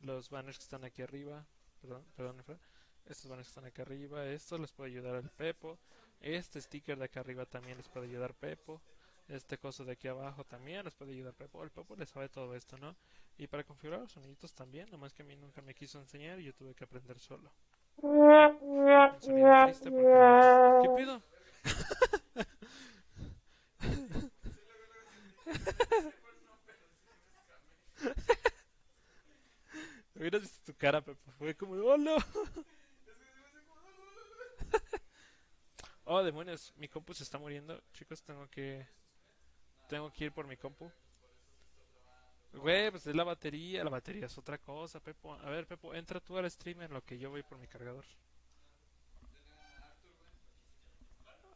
Los 0.00 0.30
banners 0.30 0.58
que 0.58 0.64
están 0.64 0.84
aquí 0.84 1.02
arriba, 1.02 1.44
perdón, 1.80 2.04
perdón. 2.16 2.36
Estos 3.06 3.28
banners 3.28 3.48
que 3.48 3.50
están 3.50 3.64
aquí 3.64 3.82
arriba, 3.82 4.24
esto 4.26 4.58
les 4.58 4.72
puede 4.72 4.90
ayudar 4.90 5.16
al 5.16 5.30
Pepo. 5.30 5.78
Este 6.20 6.60
sticker 6.60 6.98
de 6.98 7.04
acá 7.06 7.20
arriba 7.20 7.44
también 7.46 7.76
les 7.76 7.88
puede 7.88 8.06
ayudar 8.06 8.34
Pepo. 8.34 8.80
Este 9.28 9.58
coso 9.58 9.84
de 9.84 9.92
aquí 9.92 10.08
abajo 10.08 10.44
también 10.44 10.84
les 10.84 10.94
puede 10.94 11.12
ayudar 11.12 11.34
Pepo. 11.34 11.62
El 11.62 11.70
Pepo 11.70 11.96
le 11.96 12.06
sabe 12.06 12.28
todo 12.28 12.54
esto, 12.54 12.78
¿no? 12.78 12.96
Y 13.36 13.46
para 13.46 13.62
configurar 13.64 14.00
los 14.00 14.12
soniditos 14.12 14.52
también, 14.54 14.90
nomás 14.90 15.12
que 15.12 15.22
a 15.22 15.24
mí 15.26 15.36
nunca 15.36 15.60
me 15.62 15.74
quiso 15.74 16.00
enseñar 16.00 16.40
y 16.40 16.44
yo 16.44 16.54
tuve 16.54 16.74
que 16.74 16.84
aprender 16.84 17.18
solo. 17.18 17.52
Un 17.96 19.20
sonido 19.20 19.64
triste 19.66 19.90
porque- 19.90 20.82
¿Qué 20.82 20.88
pedo? 25.58 26.12
Hubieras 30.14 30.42
visto 30.42 30.72
tu 30.72 30.76
cara, 30.76 31.00
Pepe. 31.00 31.30
Fue 31.38 31.54
como, 31.54 31.74
¡oh, 31.74 31.96
no! 31.96 32.16
Oh, 36.10 36.22
demonios, 36.22 36.72
mi 36.76 36.88
compu 36.88 37.12
se 37.12 37.22
está 37.22 37.36
muriendo. 37.36 37.82
Chicos, 37.92 38.22
tengo 38.22 38.48
que. 38.48 38.88
Tengo 39.90 40.10
que 40.10 40.24
ir 40.24 40.32
por 40.32 40.46
mi 40.46 40.56
compu. 40.56 40.90
Güey, 42.54 42.90
pues 42.90 43.06
es 43.06 43.14
la 43.14 43.24
batería. 43.24 43.84
La 43.84 43.90
batería 43.90 44.24
es 44.24 44.38
otra 44.38 44.56
cosa, 44.56 45.00
Pepo. 45.00 45.34
A 45.34 45.50
ver, 45.50 45.66
Pepo, 45.66 45.94
entra 45.94 46.18
tú 46.18 46.38
al 46.38 46.50
stream 46.50 46.80
en 46.80 46.94
lo 46.94 47.04
que 47.04 47.18
yo 47.18 47.28
voy 47.28 47.42
por 47.42 47.58
mi 47.58 47.66
cargador. 47.66 48.06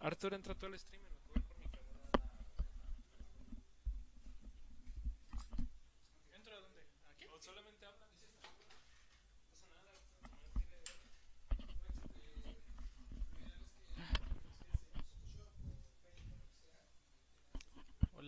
Arthur, 0.00 0.34
entra 0.34 0.54
tú 0.54 0.66
al 0.66 0.78
stream 0.78 1.02
en 1.02 1.14
lo 1.14 1.20
que 1.22 1.30
voy 1.30 1.42
por 1.48 1.58
mi 1.58 1.64
cargador. 1.64 2.10
¿Entra 6.34 6.60
dónde? 6.60 6.80
¿Aquí? 7.10 7.24
¿O 7.24 7.40
solamente 7.40 7.86
habla? 7.86 8.06
No 8.06 8.20
pasa 8.20 8.44
nada. 8.52 8.72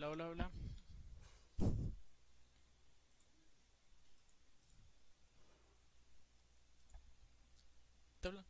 Hola, 0.07 0.27
hola, 0.29 0.29
hola. 0.29 0.51
¿Te 8.21 8.27
hablan? 8.27 8.45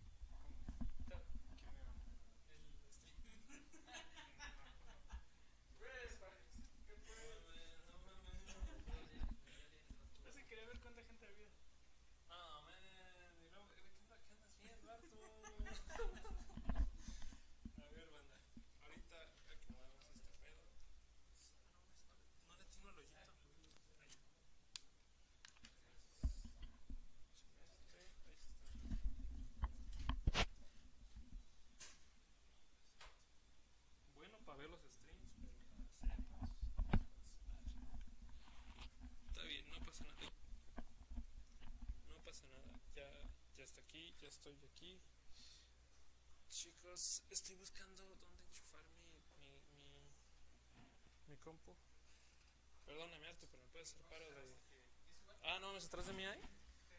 quería 10.47 10.65
ver 10.67 10.79
cuánta 10.81 11.01
gente 11.03 11.25
había. 11.25 11.49
No, 12.29 12.61
man, 12.63 12.73
y 13.37 13.49
luego, 13.49 13.67
¿qué 13.73 13.81
onda- 14.03 14.19
qué 14.61 14.69
andas 14.69 15.01
viendo, 15.01 15.25
Arthur? 15.25 16.15
A 17.81 17.89
ver, 17.89 18.07
banda, 18.11 18.37
ahorita 18.83 19.17
acomodamos 19.51 20.15
este 20.15 20.33
pedo. 20.43 20.65
No, 22.47 22.53
no 22.53 22.55
le 22.57 22.65
tino 22.65 22.89
el 22.89 22.99
hoyito. 22.99 23.31
Ahí. 27.93 28.15
Bueno 34.15 34.37
para 34.45 34.57
ver 34.59 34.69
los 34.69 34.81
streams, 34.81 35.29
pero 35.35 35.49
para 35.51 35.67
hacerlos. 35.67 36.49
Está 39.27 39.43
bien, 39.43 39.69
no 39.71 39.79
pasa 39.85 40.03
nada. 40.05 40.31
No 42.09 42.15
pasa 42.23 42.45
nada. 42.47 42.79
Ya, 42.95 43.07
ya 43.57 43.63
está 43.63 43.81
aquí, 43.81 44.15
ya 44.19 44.27
estoy 44.27 44.63
aquí. 44.65 45.01
Estoy 46.95 47.55
buscando 47.55 48.03
dónde 48.05 48.25
enchufar 48.47 48.81
mi, 48.85 49.49
mi, 49.49 49.49
mi, 50.79 50.89
mi 51.27 51.37
compu. 51.37 51.75
Perdóname, 52.85 53.27
Artu, 53.27 53.47
pero 53.51 53.61
me 53.63 53.69
puedes 53.69 53.91
hacer 53.93 54.05
paro 54.05 54.23
de. 54.29 54.55
Ah, 55.43 55.59
no, 55.59 55.73
¿no 55.73 55.77
es 55.77 55.85
atrás 55.85 56.07
de 56.07 56.13
mí 56.13 56.25
ahí? 56.25 56.39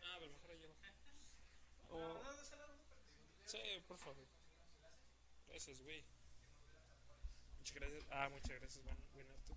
Ah, 0.03 0.17
pero 0.19 0.31
mejor 0.33 0.51
ahí 0.51 0.63
abajo. 0.63 0.77
O... 1.89 2.21
Sí, 3.47 3.59
por 3.89 3.97
favor. 3.97 4.27
Gracias, 5.49 5.81
güey. 5.81 6.05
Muchas 7.59 7.75
gracias. 7.77 8.05
Ah, 8.11 8.29
muchas 8.29 8.51
gracias, 8.61 8.85
buen, 8.85 8.97
buen 9.15 9.31
Artu. 9.31 9.57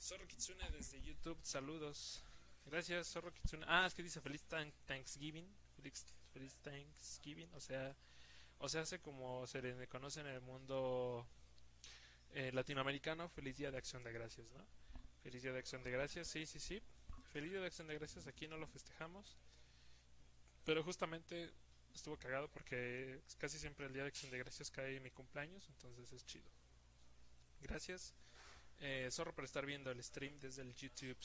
Zorro 0.00 0.28
Kitsune 0.28 0.70
desde 0.70 1.02
YouTube, 1.02 1.38
saludos. 1.42 2.22
Gracias, 2.66 3.08
Zorro 3.08 3.32
Kitsune. 3.34 3.64
Ah, 3.66 3.86
es 3.86 3.94
que 3.94 4.02
dice 4.04 4.20
feliz 4.20 4.44
thank- 4.48 4.72
Thanksgiving. 4.86 5.52
Feliz, 5.74 6.04
feliz 6.32 6.54
Thanksgiving. 6.62 7.52
O 7.54 7.60
sea, 7.60 7.96
o 8.58 8.68
sea, 8.68 8.82
hace 8.82 9.00
como 9.00 9.46
se 9.46 9.62
le 9.62 9.86
conoce 9.88 10.20
en 10.20 10.26
el 10.26 10.40
mundo 10.40 11.26
eh, 12.32 12.50
latinoamericano, 12.52 13.28
feliz 13.28 13.56
día 13.56 13.70
de 13.70 13.78
acción 13.78 14.02
de 14.02 14.12
gracias, 14.12 14.50
¿no? 14.52 14.66
Feliz 15.22 15.42
día 15.42 15.52
de 15.52 15.58
acción 15.58 15.82
de 15.82 15.90
gracias, 15.90 16.28
sí, 16.28 16.46
sí, 16.46 16.58
sí. 16.58 16.82
Feliz 17.30 17.50
día 17.50 17.60
de 17.60 17.66
acción 17.66 17.86
de 17.86 17.94
gracias, 17.94 18.26
aquí 18.26 18.48
no 18.48 18.56
lo 18.56 18.66
festejamos. 18.66 19.36
Pero 20.64 20.82
justamente 20.82 21.52
estuvo 21.94 22.16
cagado 22.16 22.48
porque 22.48 23.20
casi 23.38 23.58
siempre 23.58 23.86
el 23.86 23.92
día 23.92 24.02
de 24.02 24.08
acción 24.08 24.30
de 24.30 24.38
gracias 24.38 24.70
cae 24.70 25.00
mi 25.00 25.10
cumpleaños, 25.10 25.68
entonces 25.68 26.12
es 26.12 26.24
chido. 26.26 26.50
Gracias. 27.60 28.14
Eh, 28.80 29.08
Zorro 29.10 29.34
por 29.34 29.44
estar 29.44 29.64
viendo 29.64 29.90
el 29.90 30.02
stream 30.02 30.38
desde 30.40 30.62
el 30.62 30.74
YouTube. 30.74 31.18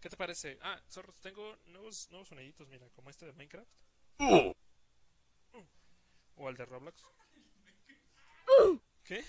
¿Qué 0.00 0.08
te 0.08 0.16
parece? 0.16 0.58
Ah, 0.62 0.80
Zorro, 0.88 1.12
tengo 1.20 1.56
nuevos, 1.66 2.08
nuevos 2.10 2.28
soniditos, 2.28 2.68
mira, 2.68 2.88
como 2.90 3.10
este 3.10 3.26
de 3.26 3.32
Minecraft. 3.32 3.70
O 6.36 6.48
el 6.48 6.56
de 6.56 6.64
Roblox. 6.66 7.02
¿Qué? 9.04 9.24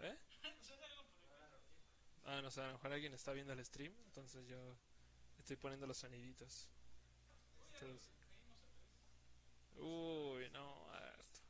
¿Eh? 0.00 0.16
Ah, 2.26 2.40
no 2.42 2.50
sé, 2.50 2.60
a 2.60 2.66
lo 2.66 2.72
mejor 2.72 2.92
alguien 2.92 3.14
está 3.14 3.32
viendo 3.32 3.52
el 3.52 3.64
stream, 3.64 3.92
entonces 4.06 4.46
yo 4.46 4.76
estoy 5.38 5.56
poniendo 5.56 5.86
los 5.86 5.96
soniditos. 5.98 6.68
Entonces- 7.74 8.10
Uy, 9.76 10.48
no, 10.50 10.90
harto. 10.92 11.40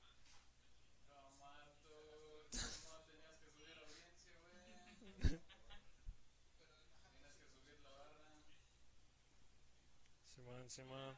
Simón, 10.45 10.71
Simón. 10.71 11.17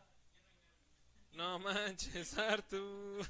No 1.32 1.58
manches, 1.58 2.38
Artu. 2.38 3.26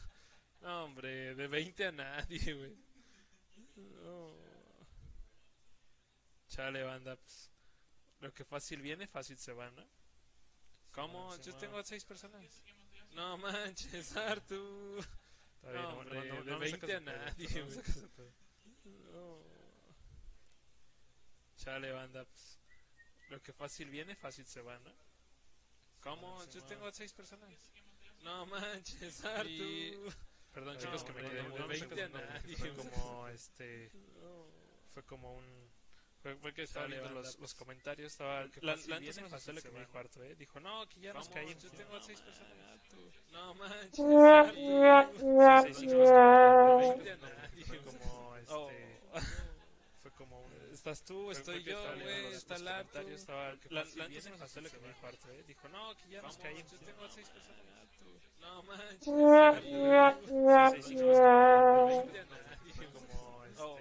No, 0.61 0.85
hombre, 0.85 1.35
de 1.35 1.47
20 1.49 1.87
a 1.87 1.93
nadie, 1.93 2.55
güey. 2.55 2.77
No. 3.77 4.35
Chale, 6.49 6.83
banda, 6.83 7.17
pues. 7.17 7.51
Lo 8.21 8.33
que 8.35 8.45
fácil 8.45 8.83
viene, 8.83 9.07
fácil 9.07 9.39
se 9.39 9.53
va, 9.53 9.71
¿no? 9.71 9.87
¿Cómo? 10.93 11.35
Yo 11.39 11.55
tengo 11.57 11.79
a 11.79 11.85
seis 11.85 12.05
personas. 12.05 12.63
No 13.15 13.39
manches, 13.39 14.17
Artu. 14.17 14.99
Está 14.99 15.71
bien, 15.71 15.83
No, 15.83 15.89
hombre, 15.99 16.29
no, 16.29 16.35
no, 16.35 16.45
de 16.45 16.51
no 16.51 16.59
me 16.59 16.71
20 16.71 16.81
sacas 16.81 16.97
a 16.97 17.01
nadie, 17.01 17.63
güey. 17.63 17.83
No. 19.13 19.39
Chale, 21.57 21.91
banda, 21.93 22.25
pues. 22.27 22.59
Lo 23.31 23.43
que 23.43 23.53
fácil 23.55 23.89
viene, 23.91 24.15
fácil 24.15 24.47
se 24.47 24.61
va, 24.61 24.79
¿no? 24.79 25.06
¿Cómo? 26.11 26.45
Yo 26.51 26.63
tengo 26.65 26.87
a 26.87 26.93
seis 26.93 27.13
personas. 27.13 27.51
No 28.23 28.47
manches, 28.47 29.25
Artu. 29.25 30.13
Perdón, 30.53 30.79
chicos, 30.79 31.05
que 31.05 31.13
me 31.13 31.23
quedé 31.23 31.43
no, 31.43 31.49
muy 31.51 31.59
no 31.61 31.67
me 31.67 31.79
20 31.79 31.89
sacas 31.89 31.99
a 31.99 32.03
de 32.03 32.09
pedo, 32.09 32.33
nadie. 32.33 32.57
fue 32.57 32.75
como 32.75 33.29
este 33.29 33.91
Fue 34.95 35.03
como 35.05 35.35
un. 35.35 35.67
Fue, 36.23 36.35
fue 36.37 36.53
que 36.55 36.63
estaba 36.63 36.87
Chale, 36.87 36.99
viendo 37.01 37.15
los, 37.21 37.27
pues, 37.37 37.41
los 37.41 37.55
comentarios. 37.55 38.13
Estaba. 38.13 38.47
La, 38.47 38.49
la 38.49 38.49
antes 38.49 38.49
me 38.49 38.49
pasó 38.49 38.49
lo 38.49 38.49
que 38.49 38.49
me 38.49 38.49
dijo 38.49 38.49
Artu, 38.49 38.49
¿eh? 38.49 38.49
Dijo, 38.49 38.49
no, 38.49 38.49
que 38.49 38.49
ya 38.49 38.49
nos 38.49 38.49
caímos. 38.49 38.49
Yo 38.49 38.49
No 38.51 38.51
tengo 38.51 38.51
a 38.51 38.51
seis 38.51 38.51
personas. 38.51 38.51
Artu. 38.51 38.51
No 38.51 38.51
manches, 38.51 38.51
Artu. 38.51 38.53
Sí, 38.53 38.53
sí, 38.53 38.53
chicos, 38.53 38.53
que 38.53 38.53
me 38.53 38.53
quedé 38.53 38.53
muy 38.53 38.53
20 38.53 38.53
a 38.53 38.57
nadie. 38.57 38.57
fue 38.57 38.57
como 38.57 38.57
este 38.57 38.57
Oh. 38.57 38.57
fue 38.57 38.57
como 38.57 38.57
un 38.57 38.57
Estás 38.57 38.57
tú, 38.57 38.57
fue- 38.57 38.57
estoy 38.57 38.57
fue 38.57 38.57
que 38.57 38.57
yo, 38.57 38.57
estaba 38.57 38.57
viendo 38.57 38.57
güey, 38.57 38.57
los- 38.57 38.57
está 38.57 38.61
los 38.63 38.63
el 38.63 38.65
Artu. 38.65 38.65
comentarios, 38.65 38.67
estaba- 38.67 38.67
La, 38.67 38.73
fácil 38.75 38.91
la 38.91 38.97
antes 38.97 39.15
viene, 39.17 39.23
me 39.23 39.31
pasó 39.31 39.37
fácil 39.37 39.55
lo 39.55 39.61
que 39.61 39.69
se 39.69 39.73
me 39.73 39.75
va. 39.81 39.87
dijo 39.87 39.99
Artu, 39.99 40.23
¿eh? 40.23 40.35
Dijo, 40.37 40.61
no, 40.61 40.89
que 40.89 41.01
ya 41.01 41.13
nos 41.13 41.25
¿Cómo? 41.29 41.35
caímos. 41.35 41.63
Yo 41.63 41.69
No 41.71 41.77
tengo 41.77 41.97
a 41.97 42.03
seis 42.03 42.21
manches. 42.21 42.39
personas. 42.39 42.69
Artu. 42.73 43.13
No 43.33 43.55
manches, 43.55 44.01
Artu. 44.01 45.67
Sí, 45.67 45.75
sí, 45.75 45.81
chicos, 45.87 45.87
que 45.87 45.87
me 45.87 45.93
quedé 45.93 46.75
muy 46.75 46.89
20 47.05 47.11
a 47.13 47.17
nadie. 47.17 47.65
fue 47.65 47.79
como 47.85 48.37
este 48.37 48.53
Oh. 48.55 48.71
Fue 50.07 50.11
como 50.17 50.41
un 50.41 50.53
Estás 50.73 51.03
tú, 51.03 51.25
fue- 51.25 51.33
estoy 51.33 51.55
fue 51.57 51.65
que 51.65 51.71
yo, 51.71 51.83
güey, 51.83 52.33
está 52.33 52.59
estaba 53.15 53.49
La, 53.71 53.83
híjoles. 53.83 54.01
antes 54.01 54.31
me 54.31 54.37
pasó 54.39 54.61
lo 54.61 54.71
que 54.71 54.79
me 54.79 54.89
dijo 54.89 55.07
Artu. 55.07 55.27
Dejan, 55.41 55.71
dejan 56.01 56.23
la 56.23 56.31
luz 56.33 56.41
prendida, 56.41 56.83
voy 56.89 56.99
a 56.99 58.63
poner 58.73 58.91
un 58.93 59.03
sonido 60.63 62.17
sad. 62.17 62.37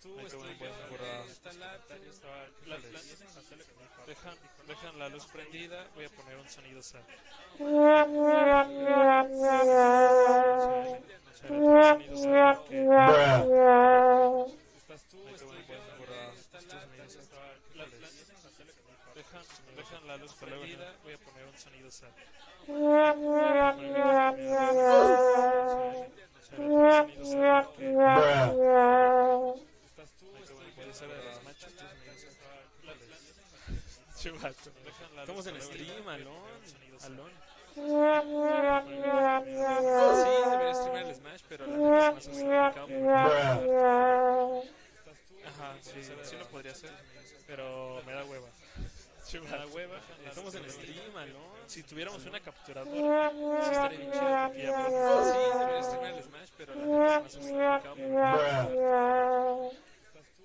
tú 0.00 0.18
estudiando 0.26 0.88
por 0.88 1.00
Estados 1.30 1.54
Unidos. 1.66 2.20
Dejan, 4.06 4.34
dejan 4.66 4.98
la 4.98 5.08
luz 5.08 5.26
prendida, 5.26 5.86
voy 5.94 6.04
a 6.04 6.08
poner 6.10 6.36
un 6.36 6.48
sonido 6.48 6.82
sad. 6.82 7.00
Estás 14.76 15.02
tú, 15.10 15.22
puede 15.22 15.38
ser 15.38 15.48
de 15.48 15.66
los 15.66 16.96
machos, 16.98 17.28
Chubato. 26.14 26.33
Estamos 35.20 35.46
en 35.46 35.60
stream, 35.60 36.08
Alon. 36.08 36.32
Alon. 37.02 37.30
Sí, 37.74 37.80
debería 40.50 40.74
streamar 40.74 41.06
el 41.06 41.14
Smash, 41.14 41.42
pero 41.48 41.66
la 41.66 41.72
gente 41.72 42.30
es 42.30 42.44
más 42.44 42.74
complicado. 42.74 42.86
Ajá, 45.46 45.76
sí, 45.80 46.02
sí 46.22 46.36
lo 46.36 46.46
podría 46.46 46.72
hacer, 46.72 46.90
pero 47.46 48.00
me 48.06 48.12
da 48.12 48.24
hueva. 48.24 48.48
Me 49.42 49.50
da 49.50 49.66
hueva. 49.66 49.98
Estamos 50.26 50.54
en 50.54 50.70
stream, 50.70 51.16
Alon. 51.16 51.42
Si 51.66 51.82
tuviéramos 51.82 52.24
una 52.26 52.40
capturadora, 52.40 53.30
estaría 53.60 53.88
bien 53.98 54.12
chido. 54.12 54.20
porque 54.46 54.62
ya 54.62 54.70
podemos- 54.84 55.26
Sí, 55.32 55.38
debería 55.58 55.82
streamar 55.82 56.14
el 56.14 56.22
Smash, 56.22 56.48
pero 56.56 56.74
la 56.74 56.82
complicado. 57.82 57.96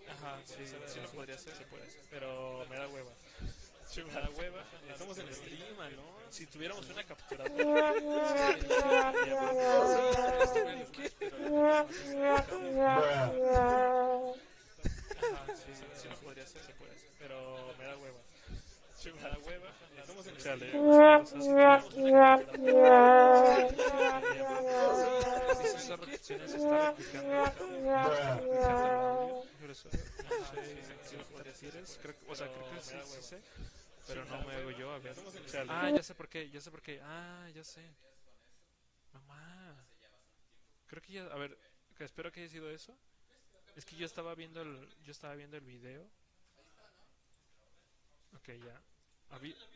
Ajá, 0.10 0.38
sí, 0.46 0.66
sí 0.88 1.00
lo 1.02 1.10
podría 1.10 1.36
hacer, 1.36 1.54
se 1.56 1.66
puede, 1.66 1.84
pero 2.10 2.66
me 2.70 2.76
da 2.78 2.88
hueva. 2.88 3.12
Me 4.06 4.14
da 4.14 4.30
hueva. 4.38 4.64
Estamos 4.92 5.18
en 5.18 5.34
stream. 5.34 5.60
Si 6.30 6.46
tuviéramos 6.48 6.88
una 6.90 7.04
capturadora, 7.04 7.94
estaría 7.96 8.02
bien 8.02 8.68
chido. 8.68 9.12
porque 9.12 9.30
ya 9.30 9.40
podemos- 9.40 9.90
Sí, 9.90 10.22
debería 10.22 10.46
streamar 10.48 10.78
el 10.78 10.88
Smash, 10.88 11.12
pero 11.20 11.38
la 11.40 11.86
gente 11.86 12.04
es 12.10 12.16
más 12.16 12.48
complicado. 12.48 14.36
Ajá, 15.20 15.46
sí, 15.56 15.72
sí, 15.76 15.84
sí 16.02 16.08
lo 16.10 16.16
podría 16.18 16.44
hacer, 16.44 16.62
se 16.64 16.74
puede, 16.74 16.92
pero 17.20 17.74
me 17.78 17.84
da 17.86 17.98
hueva. 17.98 18.18
Pero 34.08 34.26
no 34.26 34.44
me 34.44 34.56
hago 34.56 34.72
yo, 34.72 34.92
a 34.92 35.00
ver. 35.00 35.16
Ah, 35.70 35.90
ya 35.92 36.04
sé 36.04 36.16
por 36.16 36.28
qué, 36.28 36.50
ya 36.50 36.60
sé 36.60 36.72
por 36.72 36.82
qué. 36.82 37.00
Ah, 37.04 37.48
ya 37.54 37.64
sé. 37.64 37.82
Mamá. 39.14 39.76
Creo 40.88 41.02
que 41.02 41.14
ya, 41.14 41.26
a 41.26 41.36
ver, 41.36 41.58
espero 42.00 42.32
que 42.32 42.42
haya 42.42 42.50
sido 42.50 42.70
eso. 42.70 42.98
Es 43.76 43.86
que 43.86 43.96
yo 43.96 44.06
estaba 44.06 44.34
viendo 44.36 44.62
el, 44.62 44.90
yo 45.04 45.12
estaba 45.12 45.36
viendo 45.36 45.58
el 45.58 45.64
video. 45.64 46.10
Ok, 48.36 48.50
ya. 48.66 48.82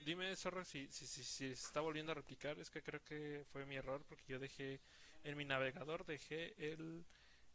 Dime, 0.05 0.35
Zorro, 0.35 0.65
si, 0.65 0.87
si, 0.87 1.05
si, 1.07 1.23
si 1.23 1.47
se 1.47 1.51
está 1.51 1.81
volviendo 1.81 2.11
a 2.11 2.15
replicar. 2.15 2.57
Es 2.59 2.69
que 2.69 2.81
creo 2.81 3.01
que 3.03 3.45
fue 3.51 3.65
mi 3.65 3.75
error 3.75 4.03
porque 4.07 4.25
yo 4.27 4.39
dejé 4.39 4.81
en 5.23 5.37
mi 5.37 5.45
navegador 5.45 6.05
dejé 6.05 6.53
el, 6.57 7.05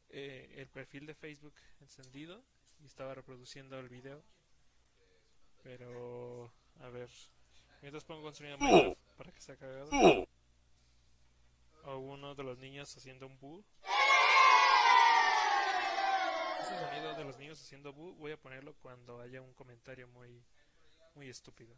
eh, 0.08 0.54
el 0.56 0.68
perfil 0.68 1.06
de 1.06 1.14
Facebook 1.14 1.54
encendido 1.80 2.42
y 2.80 2.86
estaba 2.86 3.14
reproduciendo 3.14 3.78
el 3.78 3.88
video. 3.88 4.22
Pero, 5.62 6.52
a 6.80 6.88
ver. 6.88 7.10
Mientras 7.82 8.04
pongo 8.04 8.28
un 8.28 8.34
sonido 8.34 8.58
para 9.16 9.32
que 9.32 9.40
sea 9.40 9.56
cagado. 9.56 9.90
O 11.84 11.96
uno 11.98 12.34
de 12.34 12.42
los 12.42 12.58
niños 12.58 12.96
haciendo 12.96 13.26
un 13.26 13.38
boo. 13.38 13.64
Ese 16.60 16.78
sonido 16.78 17.14
de 17.14 17.24
los 17.24 17.38
niños 17.38 17.60
haciendo 17.60 17.92
boo 17.92 18.14
voy 18.14 18.32
a 18.32 18.40
ponerlo 18.40 18.74
cuando 18.74 19.20
haya 19.20 19.42
un 19.42 19.52
comentario 19.54 20.08
muy 20.08 20.42
muy 21.18 21.28
estúpido. 21.28 21.74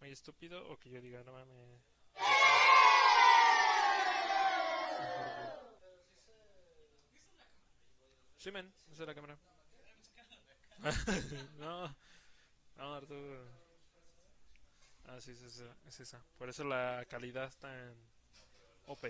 Muy 0.00 0.10
estúpido 0.10 0.68
o 0.68 0.76
que 0.76 0.90
yo 0.90 1.00
diga, 1.00 1.22
no 1.22 1.32
mames. 1.32 1.56
Sí, 8.36 8.50
men, 8.50 8.72
esa 8.90 9.02
es 9.02 9.08
la 9.08 9.14
cámara. 9.14 9.38
no, 11.58 11.96
no, 12.76 12.94
Arturo. 12.94 13.48
Ah, 15.04 15.20
sí, 15.20 15.30
es 15.30 15.42
esa, 15.42 15.76
es 15.86 16.00
esa. 16.00 16.20
Por 16.36 16.48
eso 16.48 16.64
la 16.64 17.06
calidad 17.08 17.46
está 17.46 17.72
en 17.72 17.96
OP. 18.86 19.06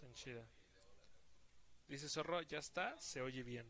Tan 0.00 0.14
chida. 0.14 0.46
Dice 1.88 2.08
Zorro, 2.08 2.42
ya 2.42 2.58
está, 2.58 2.96
se 3.00 3.20
oye 3.22 3.42
bien. 3.42 3.66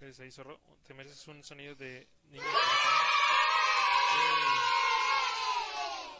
Gracias 0.00 0.18
ahí, 0.18 0.32
Zorro. 0.32 0.60
Te 0.84 0.94
mereces 0.94 1.28
un 1.28 1.44
sonido 1.44 1.76
de 1.76 2.08
niño. 2.24 2.42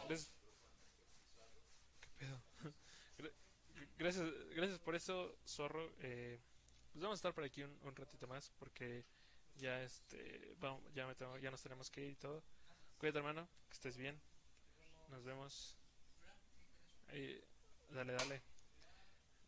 Gracias. 3.98 4.31
Gracias, 4.55 4.78
por 4.78 4.94
eso, 4.94 5.37
Zorro. 5.46 5.92
Eh, 6.00 6.40
pues 6.92 7.02
vamos 7.02 7.16
a 7.16 7.20
estar 7.20 7.35
por 7.35 7.44
aquí 7.44 7.62
un, 7.62 7.96
ratito 7.96 8.26
más 8.26 8.50
porque 8.59 9.05
ya 9.57 9.83
este 9.83 10.57
ya, 10.94 11.07
me 11.07 11.14
ya 11.40 11.50
nos 11.50 11.62
tenemos 11.62 11.90
que 11.90 12.02
ir 12.02 12.12
y 12.12 12.16
todo. 12.16 12.42
Cuídate, 12.98 13.18
hermano, 13.18 13.48
que 13.68 13.74
estés 13.74 13.96
bien. 13.96 14.20
Nos 15.09 15.24
vemos. 15.24 15.76
Dale, 17.90 18.12
dale. 18.14 18.42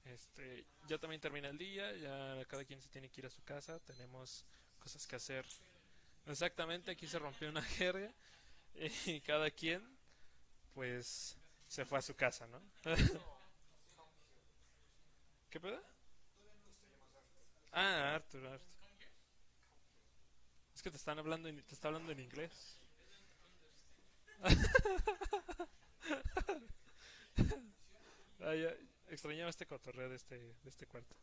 Este, 0.04 0.66
ya 0.86 0.98
también 0.98 1.20
termina 1.20 1.48
el 1.48 1.56
día, 1.56 1.96
ya 1.96 2.44
cada 2.46 2.64
quien 2.64 2.80
se 2.80 2.88
tiene 2.88 3.08
que 3.08 3.22
ir 3.22 3.26
a 3.26 3.30
su 3.30 3.42
casa, 3.42 3.80
tenemos 3.80 4.44
cosas 4.78 5.06
que 5.06 5.16
hacer. 5.16 5.46
Exactamente, 6.26 6.90
aquí 6.90 7.06
se 7.06 7.18
rompió 7.18 7.48
una 7.48 7.62
jerga 7.78 8.12
y 9.06 9.20
cada 9.20 9.50
quien 9.50 9.82
pues 10.72 11.36
se 11.68 11.84
fue 11.84 11.98
a 11.98 12.02
su 12.02 12.14
casa, 12.14 12.46
¿no? 12.46 12.60
¿Qué 15.50 15.60
pedo? 15.60 15.80
Ah, 17.72 18.14
Arthur, 18.14 18.46
Arthur. 18.46 18.74
Es 20.74 20.82
que 20.82 20.90
te 20.90 20.96
están 20.96 21.18
hablando 21.18 21.48
en, 21.48 21.62
te 21.62 21.74
está 21.74 21.88
hablando 21.88 22.12
en 22.12 22.20
inglés. 22.20 22.80
Ah, 28.46 28.54
ya, 28.54 28.68
extrañaba 29.08 29.48
este 29.48 29.64
cotorreo 29.64 30.10
de 30.10 30.16
este, 30.16 30.36
de 30.36 30.68
este 30.68 30.86
cuarto. 30.86 31.16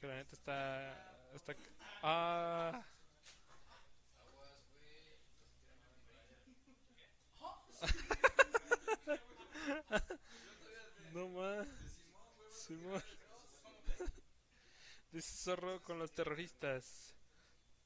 Que 0.00 0.08
la 0.08 0.16
neta 0.16 0.34
está. 0.34 1.30
está 1.32 1.54
ah. 2.02 2.84
no 11.12 11.28
más. 11.28 11.68
Simón. 12.50 13.02
Dice 15.12 15.36
Zorro 15.36 15.82
con 15.82 15.98
los 15.98 16.12
terroristas. 16.12 17.14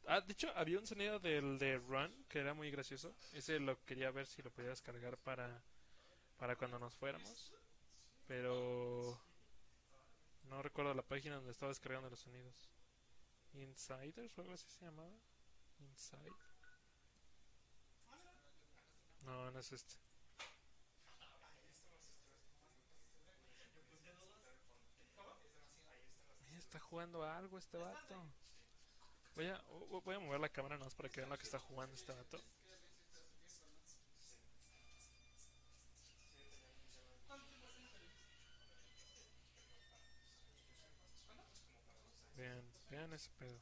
Ah, 0.07 0.21
de 0.21 0.33
hecho, 0.33 0.51
había 0.57 0.79
un 0.79 0.87
sonido 0.87 1.19
del 1.19 1.59
de 1.59 1.79
Run 1.79 2.25
que 2.29 2.41
era 2.41 2.55
muy 2.55 2.71
gracioso. 2.71 3.15
Ese 3.33 3.61
lo 3.61 3.85
quería 3.85 4.11
ver 4.11 4.27
si 4.27 4.43
lo 4.43 4.51
podía 4.51 4.71
descargar 4.71 5.19
para, 5.19 5.63
para 6.39 6.57
cuando 6.57 6.79
nos 6.79 6.97
fuéramos. 6.97 7.53
Pero 8.27 9.21
no 10.45 10.63
recuerdo 10.63 10.95
la 10.95 11.03
página 11.03 11.37
donde 11.37 11.53
estaba 11.53 11.71
descargando 11.71 12.11
los 12.11 12.21
sonidos. 12.21 12.71
Insiders 13.53 14.39
o 14.39 14.43
algo 14.43 14.55
así 14.55 14.69
se 14.69 14.85
llamaba. 14.85 15.19
No, 19.23 19.51
no 19.51 19.59
es 19.59 19.73
este. 19.73 19.95
Está 26.59 26.79
jugando 26.81 27.25
algo 27.25 27.59
este 27.59 27.79
vato. 27.79 28.23
Voy 29.35 29.47
a, 29.47 29.61
voy 30.05 30.15
a 30.15 30.19
mover 30.21 30.41
la 30.41 30.49
cámara 30.49 30.77
nomás 30.79 30.95
para 30.95 31.09
que 31.09 31.21
vean 31.21 31.31
lo 31.31 31.39
que 31.39 31.45
está 31.45 31.59
jugando 31.59 31.95
este 31.95 32.13
vato. 32.13 32.41
Vean, 42.37 42.65
vean 42.89 43.13
ese 43.13 43.31
pedo. 43.39 43.61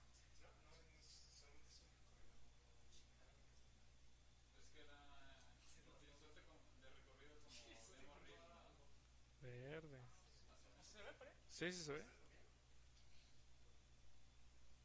Sí, 11.59 11.73
sí 11.73 11.83
se 11.83 11.93
ve. 11.93 12.05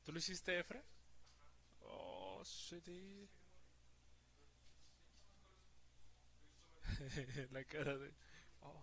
¿Tú 0.04 0.12
lo 0.12 0.18
hiciste, 0.18 0.58
Efra? 0.58 0.84
Oh, 1.82 2.44
sí. 2.44 3.30
la 7.52 7.64
cara 7.66 7.96
de. 7.96 8.12
Oh. 8.62 8.82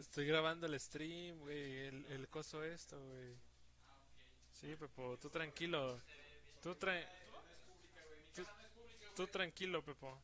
Estoy 0.00 0.26
grabando 0.26 0.66
el 0.66 0.80
stream, 0.80 1.38
güey, 1.38 1.86
el, 1.86 2.04
el 2.06 2.28
coso 2.28 2.64
esto, 2.64 3.00
güey. 3.06 3.36
Sí, 4.52 4.74
Pepo, 4.74 5.16
tú 5.16 5.30
tranquilo. 5.30 6.00
Tú 6.60 6.74
tra... 6.74 6.92
Tú, 8.34 8.44
tú 9.14 9.28
tranquilo, 9.28 9.84
Pepo. 9.84 10.20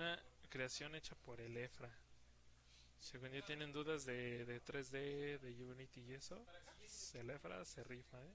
Una 0.00 0.18
creación 0.48 0.94
hecha 0.94 1.14
por 1.14 1.42
el 1.42 1.54
EFRA. 1.58 1.90
Según 3.00 3.32
yo 3.32 3.44
tienen 3.44 3.70
dudas 3.70 4.06
de, 4.06 4.46
de 4.46 4.64
3D, 4.64 5.38
de 5.38 5.62
Unity 5.62 6.00
y 6.00 6.14
eso, 6.14 6.42
el 7.12 7.28
EFRA 7.28 7.62
se 7.66 7.84
rifa, 7.84 8.16
¿eh? 8.16 8.34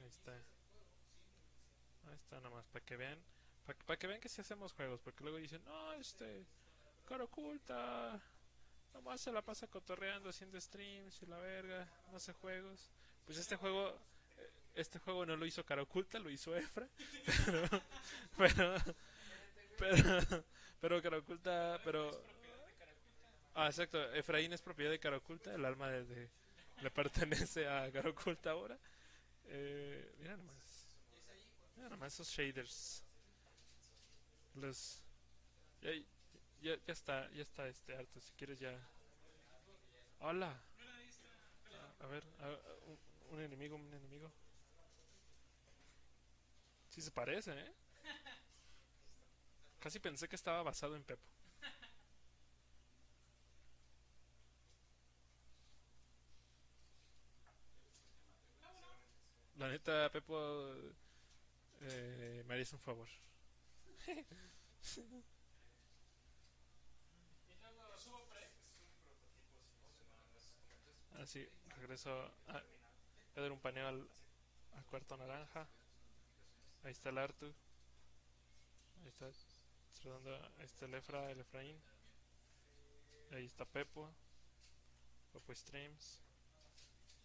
Ahí 0.00 0.06
está. 0.06 0.32
Ahí 2.08 2.14
está 2.14 2.40
nomás, 2.40 2.64
para 2.68 2.82
que 2.82 2.96
vean. 2.96 3.18
Para 3.84 3.98
que 3.98 4.06
vean 4.06 4.18
que 4.18 4.30
si 4.30 4.40
hacemos 4.40 4.72
juegos, 4.72 5.02
porque 5.02 5.22
luego 5.22 5.36
dicen, 5.36 5.62
no, 5.66 5.92
este, 5.92 6.46
cara 7.04 7.24
oculta, 7.24 8.18
nomás 8.94 9.20
se 9.20 9.30
la 9.30 9.42
pasa 9.42 9.66
cotorreando, 9.66 10.30
haciendo 10.30 10.58
streams 10.58 11.22
y 11.24 11.26
la 11.26 11.36
verga, 11.36 11.86
no 12.10 12.16
hace 12.16 12.32
juegos. 12.32 12.88
Pues 13.26 13.36
este 13.36 13.56
juego, 13.56 13.90
eh, 14.38 14.50
este 14.76 14.98
juego 14.98 15.26
no 15.26 15.36
lo 15.36 15.44
hizo 15.44 15.62
cara 15.66 15.82
oculta, 15.82 16.18
lo 16.18 16.30
hizo 16.30 16.56
Efra, 16.56 16.88
pero, 17.36 17.82
pero, 18.38 18.96
pero, 19.78 19.96
pero 20.80 21.02
cara 21.02 21.18
oculta, 21.18 21.80
pero, 21.84 22.10
ah, 23.54 23.66
exacto, 23.66 23.98
Efraín 24.14 24.52
es 24.52 24.62
propiedad 24.62 24.90
de 24.90 24.98
cara 24.98 25.16
oculta, 25.16 25.54
el 25.54 25.64
alma 25.64 25.88
de, 25.90 26.04
de- 26.04 26.30
le 26.82 26.90
pertenece 26.90 27.66
a 27.68 27.90
cara 27.90 28.10
oculta 28.10 28.50
ahora. 28.50 28.78
Eh, 29.46 30.14
mira 30.18 30.36
nomás, 30.36 30.88
mira 31.76 31.88
nomás 31.90 32.14
esos 32.14 32.28
shaders. 32.28 33.04
Los 34.54 35.02
ya, 35.82 35.92
ya, 36.62 36.76
ya 36.86 36.92
está, 36.92 37.30
ya 37.32 37.42
está 37.42 37.68
este 37.68 37.94
harto. 37.96 38.20
Si 38.20 38.32
quieres 38.34 38.58
ya. 38.60 38.72
Hola. 40.20 40.60
A, 42.00 42.04
a 42.04 42.06
ver, 42.08 42.24
a- 42.40 42.60
un, 42.90 42.98
un 43.32 43.40
enemigo, 43.40 43.76
un 43.76 43.92
enemigo. 43.94 44.30
Sí 46.88 47.02
se 47.02 47.10
parece, 47.10 47.52
¿eh? 47.52 47.72
Casi 49.86 50.00
pensé 50.00 50.28
que 50.28 50.34
estaba 50.34 50.64
basado 50.64 50.96
en 50.96 51.04
Pepo. 51.04 51.22
La 59.54 59.68
neta, 59.68 60.10
Pepo, 60.10 60.74
eh, 61.82 62.42
me 62.48 62.54
harías 62.54 62.72
un 62.72 62.80
favor. 62.80 63.08
Así, 71.20 71.48
regreso 71.76 72.10
a, 72.48 72.56
a 73.36 73.40
dar 73.40 73.52
un 73.52 73.60
paneo 73.60 73.86
al, 73.86 74.08
al 74.74 74.84
cuarto 74.86 75.16
naranja. 75.16 75.68
Ahí 76.82 76.90
está 76.90 77.10
el 77.10 77.18
Artu. 77.18 77.46
Ahí 79.04 79.08
está. 79.10 79.30
Saludando 80.02 80.34
a- 80.36 80.62
está 80.62 80.86
el 80.86 80.94
Efra, 80.94 81.30
el 81.30 81.40
Efraín. 81.40 81.80
Ahí 83.32 83.44
está 83.44 83.64
Pepo. 83.64 84.08
Pepo 85.32 85.54
Streams. 85.54 86.20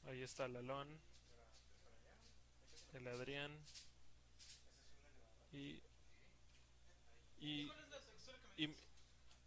Ahí 0.07 0.22
está 0.22 0.45
el 0.45 0.55
Alon. 0.55 0.99
El 2.93 3.07
Adrián. 3.07 3.57
Y. 5.53 5.82
Y. 7.39 7.72
Y. 8.57 8.76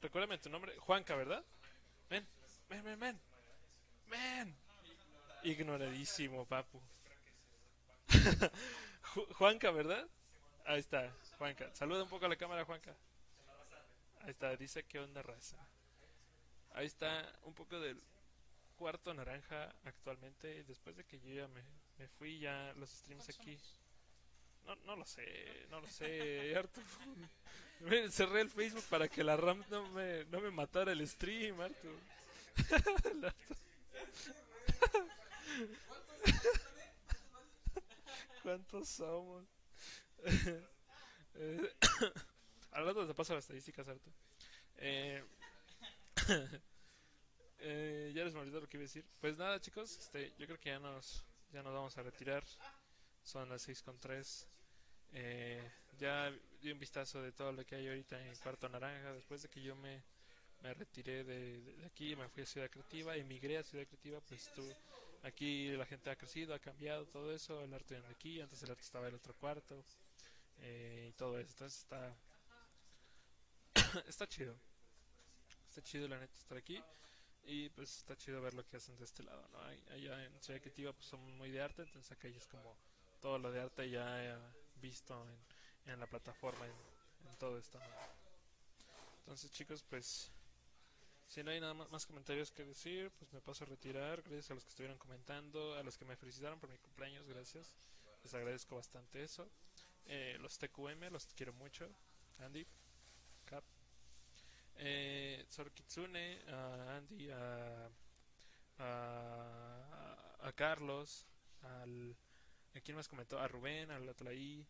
Recuérdame 0.01 0.39
tu 0.39 0.51
nombre. 0.51 0.77
Juanca, 0.79 1.15
¿verdad? 1.17 1.45
Ven, 2.11 2.27
ven, 2.69 2.85
ven, 2.85 3.01
ven. 3.01 3.21
Ven. 4.09 4.55
Ignoradísimo, 5.43 6.47
papu. 6.47 6.81
Ju- 9.15 9.35
Juanca, 9.35 9.71
¿verdad? 9.71 10.07
Ahí 10.67 10.81
está, 10.81 11.13
Juanca. 11.39 11.71
Saluda 11.75 12.03
un 12.05 12.09
poco 12.09 12.27
a 12.27 12.29
la 12.29 12.37
cámara, 12.37 12.65
Juanca. 12.65 12.95
Ahí 14.25 14.31
está, 14.31 14.57
dice 14.57 14.83
que 14.85 14.99
onda 14.99 15.21
raza. 15.21 15.59
Ahí 16.73 16.87
está 16.87 17.31
un 17.43 17.53
poco 17.53 17.79
del 17.79 18.03
cuarto 18.75 19.13
naranja 19.13 19.75
actualmente. 19.85 20.65
Después 20.65 20.97
de 20.97 21.05
que 21.05 21.21
yo 21.21 21.29
ya 21.29 21.47
me, 21.49 21.63
me 21.99 22.09
fui, 22.09 22.39
ya 22.39 22.73
los 22.77 22.89
streams 22.89 23.29
aquí. 23.29 23.59
No, 24.65 24.77
no 24.77 24.97
lo 24.97 25.05
sé, 25.05 25.67
no 25.69 25.83
lo 25.83 25.89
sé, 25.89 26.57
Artu. 26.61 26.81
Me 27.81 28.11
cerré 28.11 28.41
el 28.41 28.49
Facebook 28.49 28.85
para 28.89 29.09
que 29.09 29.23
la 29.23 29.37
RAM 29.37 29.63
no 29.69 29.87
me, 29.91 30.25
no 30.25 30.41
me 30.41 30.51
matara 30.51 30.93
el 30.93 31.07
stream, 31.07 31.61
Artu. 31.61 31.95
¿Cuántos 38.43 38.89
somos? 38.89 39.45
Al 42.75 42.85
rato 42.85 43.07
te 43.07 43.15
paso 43.15 43.35
las 43.35 43.45
estadísticas, 43.45 43.89
Artu. 43.89 44.11
Eh, 44.77 45.23
eh, 47.59 48.13
ya 48.15 48.25
les 48.25 48.35
me 48.35 48.41
olvidó 48.41 48.61
lo 48.61 48.69
que 48.69 48.77
iba 48.77 48.83
a 48.83 48.89
decir. 48.89 49.05
Pues 49.21 49.37
nada, 49.39 49.61
chicos, 49.61 49.97
este, 49.99 50.33
yo 50.39 50.47
creo 50.47 50.59
que 50.59 50.71
ya 50.71 50.79
nos, 50.79 51.25
ya 51.53 51.63
nos 51.63 51.73
vamos 51.73 51.97
a 51.97 52.03
retirar. 52.03 52.45
Son 53.23 53.49
las 53.49 53.63
6 53.63 53.83
con 53.83 53.99
3. 53.99 54.49
Eh, 55.13 55.71
ya 55.99 56.31
di 56.61 56.73
un 56.73 56.79
vistazo 56.79 57.23
de 57.23 57.33
todo 57.33 57.53
lo 57.53 57.65
que 57.65 57.77
hay 57.77 57.87
ahorita 57.89 58.21
en 58.21 58.37
Cuarto 58.37 58.69
Naranja. 58.69 59.13
Después 59.13 59.43
de 59.43 59.49
que 59.49 59.63
yo 59.63 59.77
me, 59.77 60.03
me 60.63 60.75
retiré 60.75 61.25
de, 61.25 61.61
de- 61.61 61.77
de 61.77 61.87
aquí, 61.87 62.17
me 62.17 62.29
fui 62.29 62.43
a 62.43 62.47
Ciudad 62.47 62.71
Creativa, 62.71 63.17
emigré 63.17 63.59
a 63.59 63.63
Ciudad 63.63 63.87
Creativa, 63.87 64.21
pues 64.29 64.51
tú, 64.55 64.69
aquí 65.23 65.69
la 65.77 65.87
gente 65.87 66.11
ha 66.11 66.17
crecido, 66.17 66.55
ha 66.55 66.59
cambiado 66.59 67.07
todo 67.07 67.33
eso, 67.33 67.63
el 67.63 67.73
arte 67.73 68.01
de 68.01 68.07
aquí, 68.09 68.41
antes 68.41 68.63
el 68.63 68.71
arte 68.71 68.83
estaba 68.83 69.07
en 69.07 69.11
el 69.15 69.17
otro 69.21 69.35
cuarto, 69.35 69.85
eh, 70.59 71.09
y 71.11 71.13
todo 71.13 71.39
eso. 71.39 71.51
Entonces 71.53 71.81
está, 71.81 72.15
está 74.09 74.27
chido. 74.27 74.55
Está 75.69 75.83
chido 75.83 76.09
la 76.09 76.19
neta 76.19 76.35
estar 76.39 76.59
aquí. 76.59 76.83
Y 77.47 77.69
pues 77.71 77.99
está 77.99 78.17
chido 78.17 78.41
ver 78.41 78.55
lo 78.55 78.67
que 78.67 78.79
hacen 78.79 78.97
de 78.97 79.05
este 79.05 79.23
lado, 79.23 79.47
¿no? 79.53 79.59
Allá 79.93 80.25
en 80.25 80.43
Ciudad 80.43 80.61
Creativa 80.61 80.93
pues 80.95 81.07
son 81.07 81.21
muy 81.37 81.51
de 81.51 81.61
arte, 81.61 81.83
entonces 81.83 82.11
acá 82.11 82.27
es 82.29 82.47
como 82.47 82.75
todo 83.21 83.39
lo 83.39 83.53
de 83.53 83.61
arte 83.61 83.91
ya 83.91 84.25
he 84.25 84.35
visto 84.81 85.27
en, 85.85 85.93
en 85.93 86.01
la 86.01 86.07
plataforma, 86.07 86.65
en, 86.65 86.73
en 87.29 87.37
todo 87.37 87.59
esto. 87.59 87.79
Entonces 89.19 89.51
chicos, 89.51 89.83
pues 89.83 90.31
si 91.29 91.43
no 91.43 91.51
hay 91.51 91.61
nada 91.61 91.75
más, 91.75 91.91
más 91.91 92.07
comentarios 92.07 92.51
que 92.51 92.65
decir, 92.65 93.11
pues 93.19 93.33
me 93.33 93.41
paso 93.43 93.65
a 93.65 93.67
retirar. 93.67 94.23
Gracias 94.23 94.51
a 94.51 94.55
los 94.55 94.65
que 94.65 94.71
estuvieron 94.71 94.97
comentando, 94.99 95.75
a 95.75 95.83
los 95.83 95.99
que 95.99 96.05
me 96.07 96.17
felicitaron 96.17 96.59
por 96.59 96.71
mi 96.71 96.79
cumpleaños, 96.79 97.27
gracias. 97.27 97.75
Les 98.23 98.33
agradezco 98.33 98.77
bastante 98.77 99.23
eso. 99.23 99.47
Eh, 100.07 100.39
los 100.41 100.59
TQM, 100.59 101.11
los 101.11 101.27
quiero 101.35 101.53
mucho. 101.53 101.91
Andy. 102.39 102.67
Eh, 104.77 105.45
Sor 105.49 105.71
Kitsune, 105.73 106.43
a 106.49 106.97
Andy, 106.97 107.31
a, 107.31 107.89
a, 108.79 110.53
Carlos, 110.55 111.27
al, 111.63 112.17
¿a 112.75 112.81
quién 112.81 112.97
más 112.97 113.09
comentó? 113.09 113.39
A 113.39 113.49
Rubén, 113.49 113.91
al 113.91 114.09
Atlaí, 114.09 114.67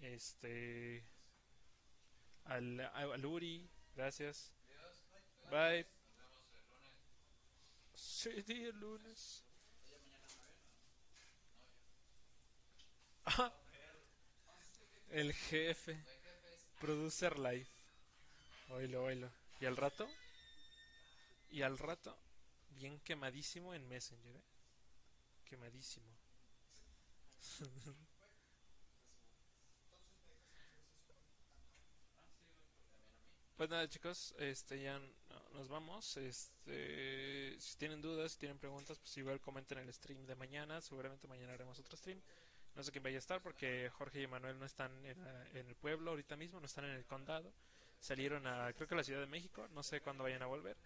este, 0.00 1.04
al, 2.44 2.80
gracias. 3.94 4.52
Bye. 5.50 5.86
Sí, 7.94 8.30
el 8.48 8.78
lunes. 8.78 9.44
Ah, 13.24 13.52
el 15.10 15.32
jefe. 15.32 15.98
Producer 16.80 17.38
Life. 17.38 17.77
Oilo, 18.68 19.02
oilo. 19.04 19.28
¿Y 19.60 19.66
al 19.66 19.76
rato? 19.76 20.08
Y 21.50 21.60
al 21.62 21.76
rato, 21.78 22.16
bien 22.70 23.00
quemadísimo 23.00 23.74
en 23.74 23.86
Messenger, 23.88 24.36
¿eh? 24.36 24.42
Quemadísimo. 25.44 26.06
Pues 33.56 33.68
nada 33.70 33.88
chicos, 33.88 34.34
este 34.38 34.80
ya 34.80 34.98
no- 34.98 35.48
nos 35.52 35.68
vamos. 35.68 36.16
Este, 36.16 37.56
si 37.58 37.76
tienen 37.76 38.00
dudas, 38.00 38.32
si 38.32 38.38
tienen 38.38 38.58
preguntas, 38.58 38.98
pues 38.98 39.16
igual 39.18 39.40
comenten 39.40 39.78
el 39.78 39.92
stream 39.92 40.24
de 40.26 40.34
mañana. 40.36 40.80
Seguramente 40.80 41.26
mañana 41.28 41.54
haremos 41.54 41.78
otro 41.78 41.96
stream. 41.96 42.20
No 42.76 42.82
sé 42.84 42.92
quién 42.92 43.02
vaya 43.02 43.16
a 43.16 43.18
estar 43.18 43.42
porque 43.42 43.90
Jorge 43.90 44.22
y 44.22 44.26
Manuel 44.28 44.58
no 44.58 44.64
están 44.66 44.92
en, 45.04 45.22
la- 45.24 45.48
en 45.50 45.68
el 45.68 45.74
pueblo 45.76 46.10
ahorita 46.12 46.36
mismo, 46.36 46.60
no 46.60 46.66
están 46.66 46.84
en 46.84 46.92
el 46.92 47.04
condado. 47.06 47.52
Salieron 48.00 48.46
a, 48.46 48.72
creo 48.72 48.86
que 48.86 48.94
a 48.94 48.98
la 48.98 49.04
Ciudad 49.04 49.20
de 49.20 49.26
México, 49.26 49.66
no 49.70 49.82
sé 49.82 50.00
cuándo 50.00 50.24
vayan 50.24 50.42
a 50.42 50.46
volver. 50.46 50.76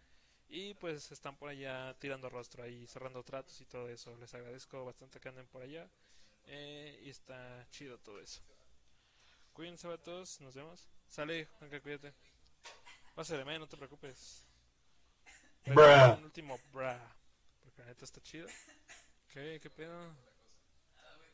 Y 0.48 0.74
pues 0.74 1.10
están 1.12 1.36
por 1.36 1.48
allá 1.48 1.94
tirando 1.98 2.28
rostro 2.28 2.62
ahí, 2.62 2.86
cerrando 2.86 3.22
tratos 3.22 3.60
y 3.60 3.64
todo 3.64 3.88
eso. 3.88 4.14
Les 4.16 4.34
agradezco 4.34 4.84
bastante 4.84 5.18
que 5.18 5.28
anden 5.28 5.46
por 5.46 5.62
allá. 5.62 5.88
Eh, 6.44 7.00
y 7.04 7.10
está 7.10 7.66
chido 7.70 7.98
todo 7.98 8.20
eso. 8.20 8.42
Cuídense, 9.52 9.86
vatos. 9.88 10.40
Nos 10.40 10.54
vemos. 10.54 10.88
Sale, 11.08 11.46
Juanca, 11.58 11.80
cuídate. 11.80 12.12
Pásale, 13.14 13.44
man, 13.44 13.60
no 13.60 13.66
te 13.66 13.76
preocupes. 13.76 14.44
Bruh. 15.66 16.18
Un 16.18 16.24
último 16.24 16.58
bra. 16.72 16.98
Porque 17.62 17.82
la 17.82 17.88
neta 17.88 18.04
está 18.04 18.20
chido. 18.20 18.48
¿Qué? 19.28 19.58
¿Qué 19.60 19.70
pedo? 19.70 20.14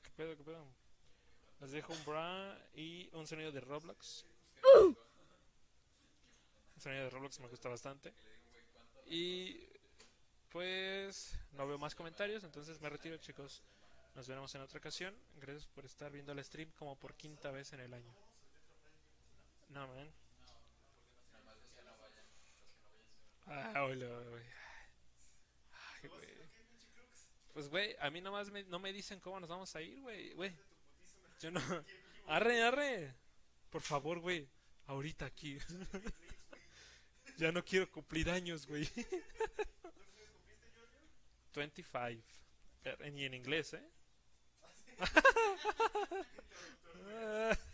¿Qué 0.03 0.11
pedo? 0.11 0.37
¿Qué 0.37 0.45
pedo? 0.45 0.67
Les 1.61 1.73
dejo 1.73 1.93
un 1.93 2.05
bra 2.05 2.57
y 2.75 3.09
un 3.15 3.27
sonido 3.27 3.51
de 3.51 3.61
Roblox. 3.61 4.25
Sonido 6.81 7.05
de 7.05 7.11
Roblox 7.11 7.41
me 7.41 7.49
gusta 7.49 7.69
bastante. 7.69 8.13
Y 9.07 9.69
pues 10.51 11.39
no 11.53 11.67
veo 11.67 11.79
más 11.79 11.95
comentarios, 11.95 12.45
entonces 12.45 12.81
me 12.81 12.89
retiro, 12.89 13.17
chicos. 13.19 13.63
Nos 14.15 14.27
veremos 14.27 14.55
en 14.55 14.63
otra 14.63 14.79
ocasión. 14.79 15.15
Gracias 15.37 15.67
por 15.67 15.85
estar 15.85 16.11
viendo 16.11 16.33
el 16.33 16.45
stream 16.45 16.71
como 16.73 16.97
por 16.97 17.15
quinta 17.15 17.51
vez 17.51 17.73
en 17.73 17.81
el 17.81 17.95
año. 17.95 18.13
No, 19.69 19.87
man. 19.87 20.11
Ah, 23.47 23.85
hola. 23.85 24.07
Ay, 26.03 26.09
güey. 26.09 26.39
Pues, 27.53 27.69
güey, 27.69 27.97
a 28.01 28.11
mí 28.11 28.21
nomás 28.21 28.51
me, 28.51 28.63
no 28.65 28.79
me 28.79 28.93
dicen 28.93 29.21
cómo 29.21 29.41
nos 29.41 29.49
vamos 29.49 29.75
a 29.75 29.83
ir, 29.83 30.01
güey. 30.01 30.33
Güey, 30.35 30.53
yo 31.41 31.51
no. 31.51 31.61
Arre, 32.27 32.63
arre. 32.63 33.15
Por 33.71 33.83
favor, 33.83 34.21
güey. 34.21 34.49
Ahorita 34.87 35.27
aquí. 35.27 35.59
ya 37.39 37.53
no 37.53 37.65
quiero 37.65 37.91
cumplir 37.91 38.29
años, 38.31 38.67
güey. 38.67 38.89
25. 41.55 42.23
Pero- 42.83 43.07
Y 43.09 43.25
en 43.25 43.35
inglés, 43.35 43.75
¿eh? 43.75 43.89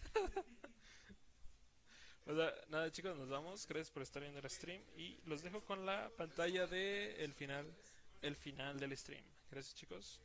O 2.26 2.34
sea, 2.34 2.54
nada 2.68 2.90
chicos, 2.90 3.16
nos 3.18 3.28
vamos. 3.28 3.66
Gracias 3.66 3.90
por 3.90 4.02
estar 4.02 4.22
viendo 4.22 4.40
el 4.40 4.48
stream. 4.48 4.82
Y 4.96 5.20
los 5.26 5.42
dejo 5.42 5.62
con 5.62 5.84
la 5.84 6.08
pantalla 6.16 6.66
de 6.66 7.22
el 7.22 7.34
final, 7.34 7.66
el 8.22 8.34
final 8.36 8.78
del 8.80 8.96
stream. 8.96 9.24
Gracias 9.50 9.74
chicos. 9.74 10.20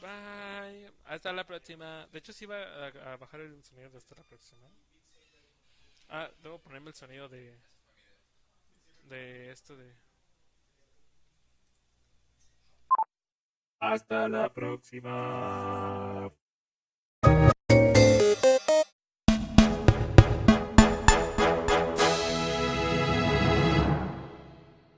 Bye. 0.00 0.92
Hasta 1.04 1.32
la 1.32 1.44
próxima. 1.44 2.06
De 2.12 2.18
hecho, 2.20 2.32
sí 2.32 2.44
iba 2.44 2.62
a, 2.62 3.12
a 3.12 3.16
bajar 3.16 3.40
el 3.40 3.62
sonido 3.64 3.90
de 3.90 3.98
hasta 3.98 4.14
la 4.14 4.22
próxima. 4.22 4.68
Ah, 6.14 6.30
debo 6.42 6.58
ponerme 6.58 6.90
el 6.90 6.94
sonido 6.94 7.26
de. 7.26 7.58
De 9.08 9.50
esto 9.50 9.74
de. 9.74 9.96
Hasta 13.80 14.28
la 14.28 14.52
próxima. 14.52 16.30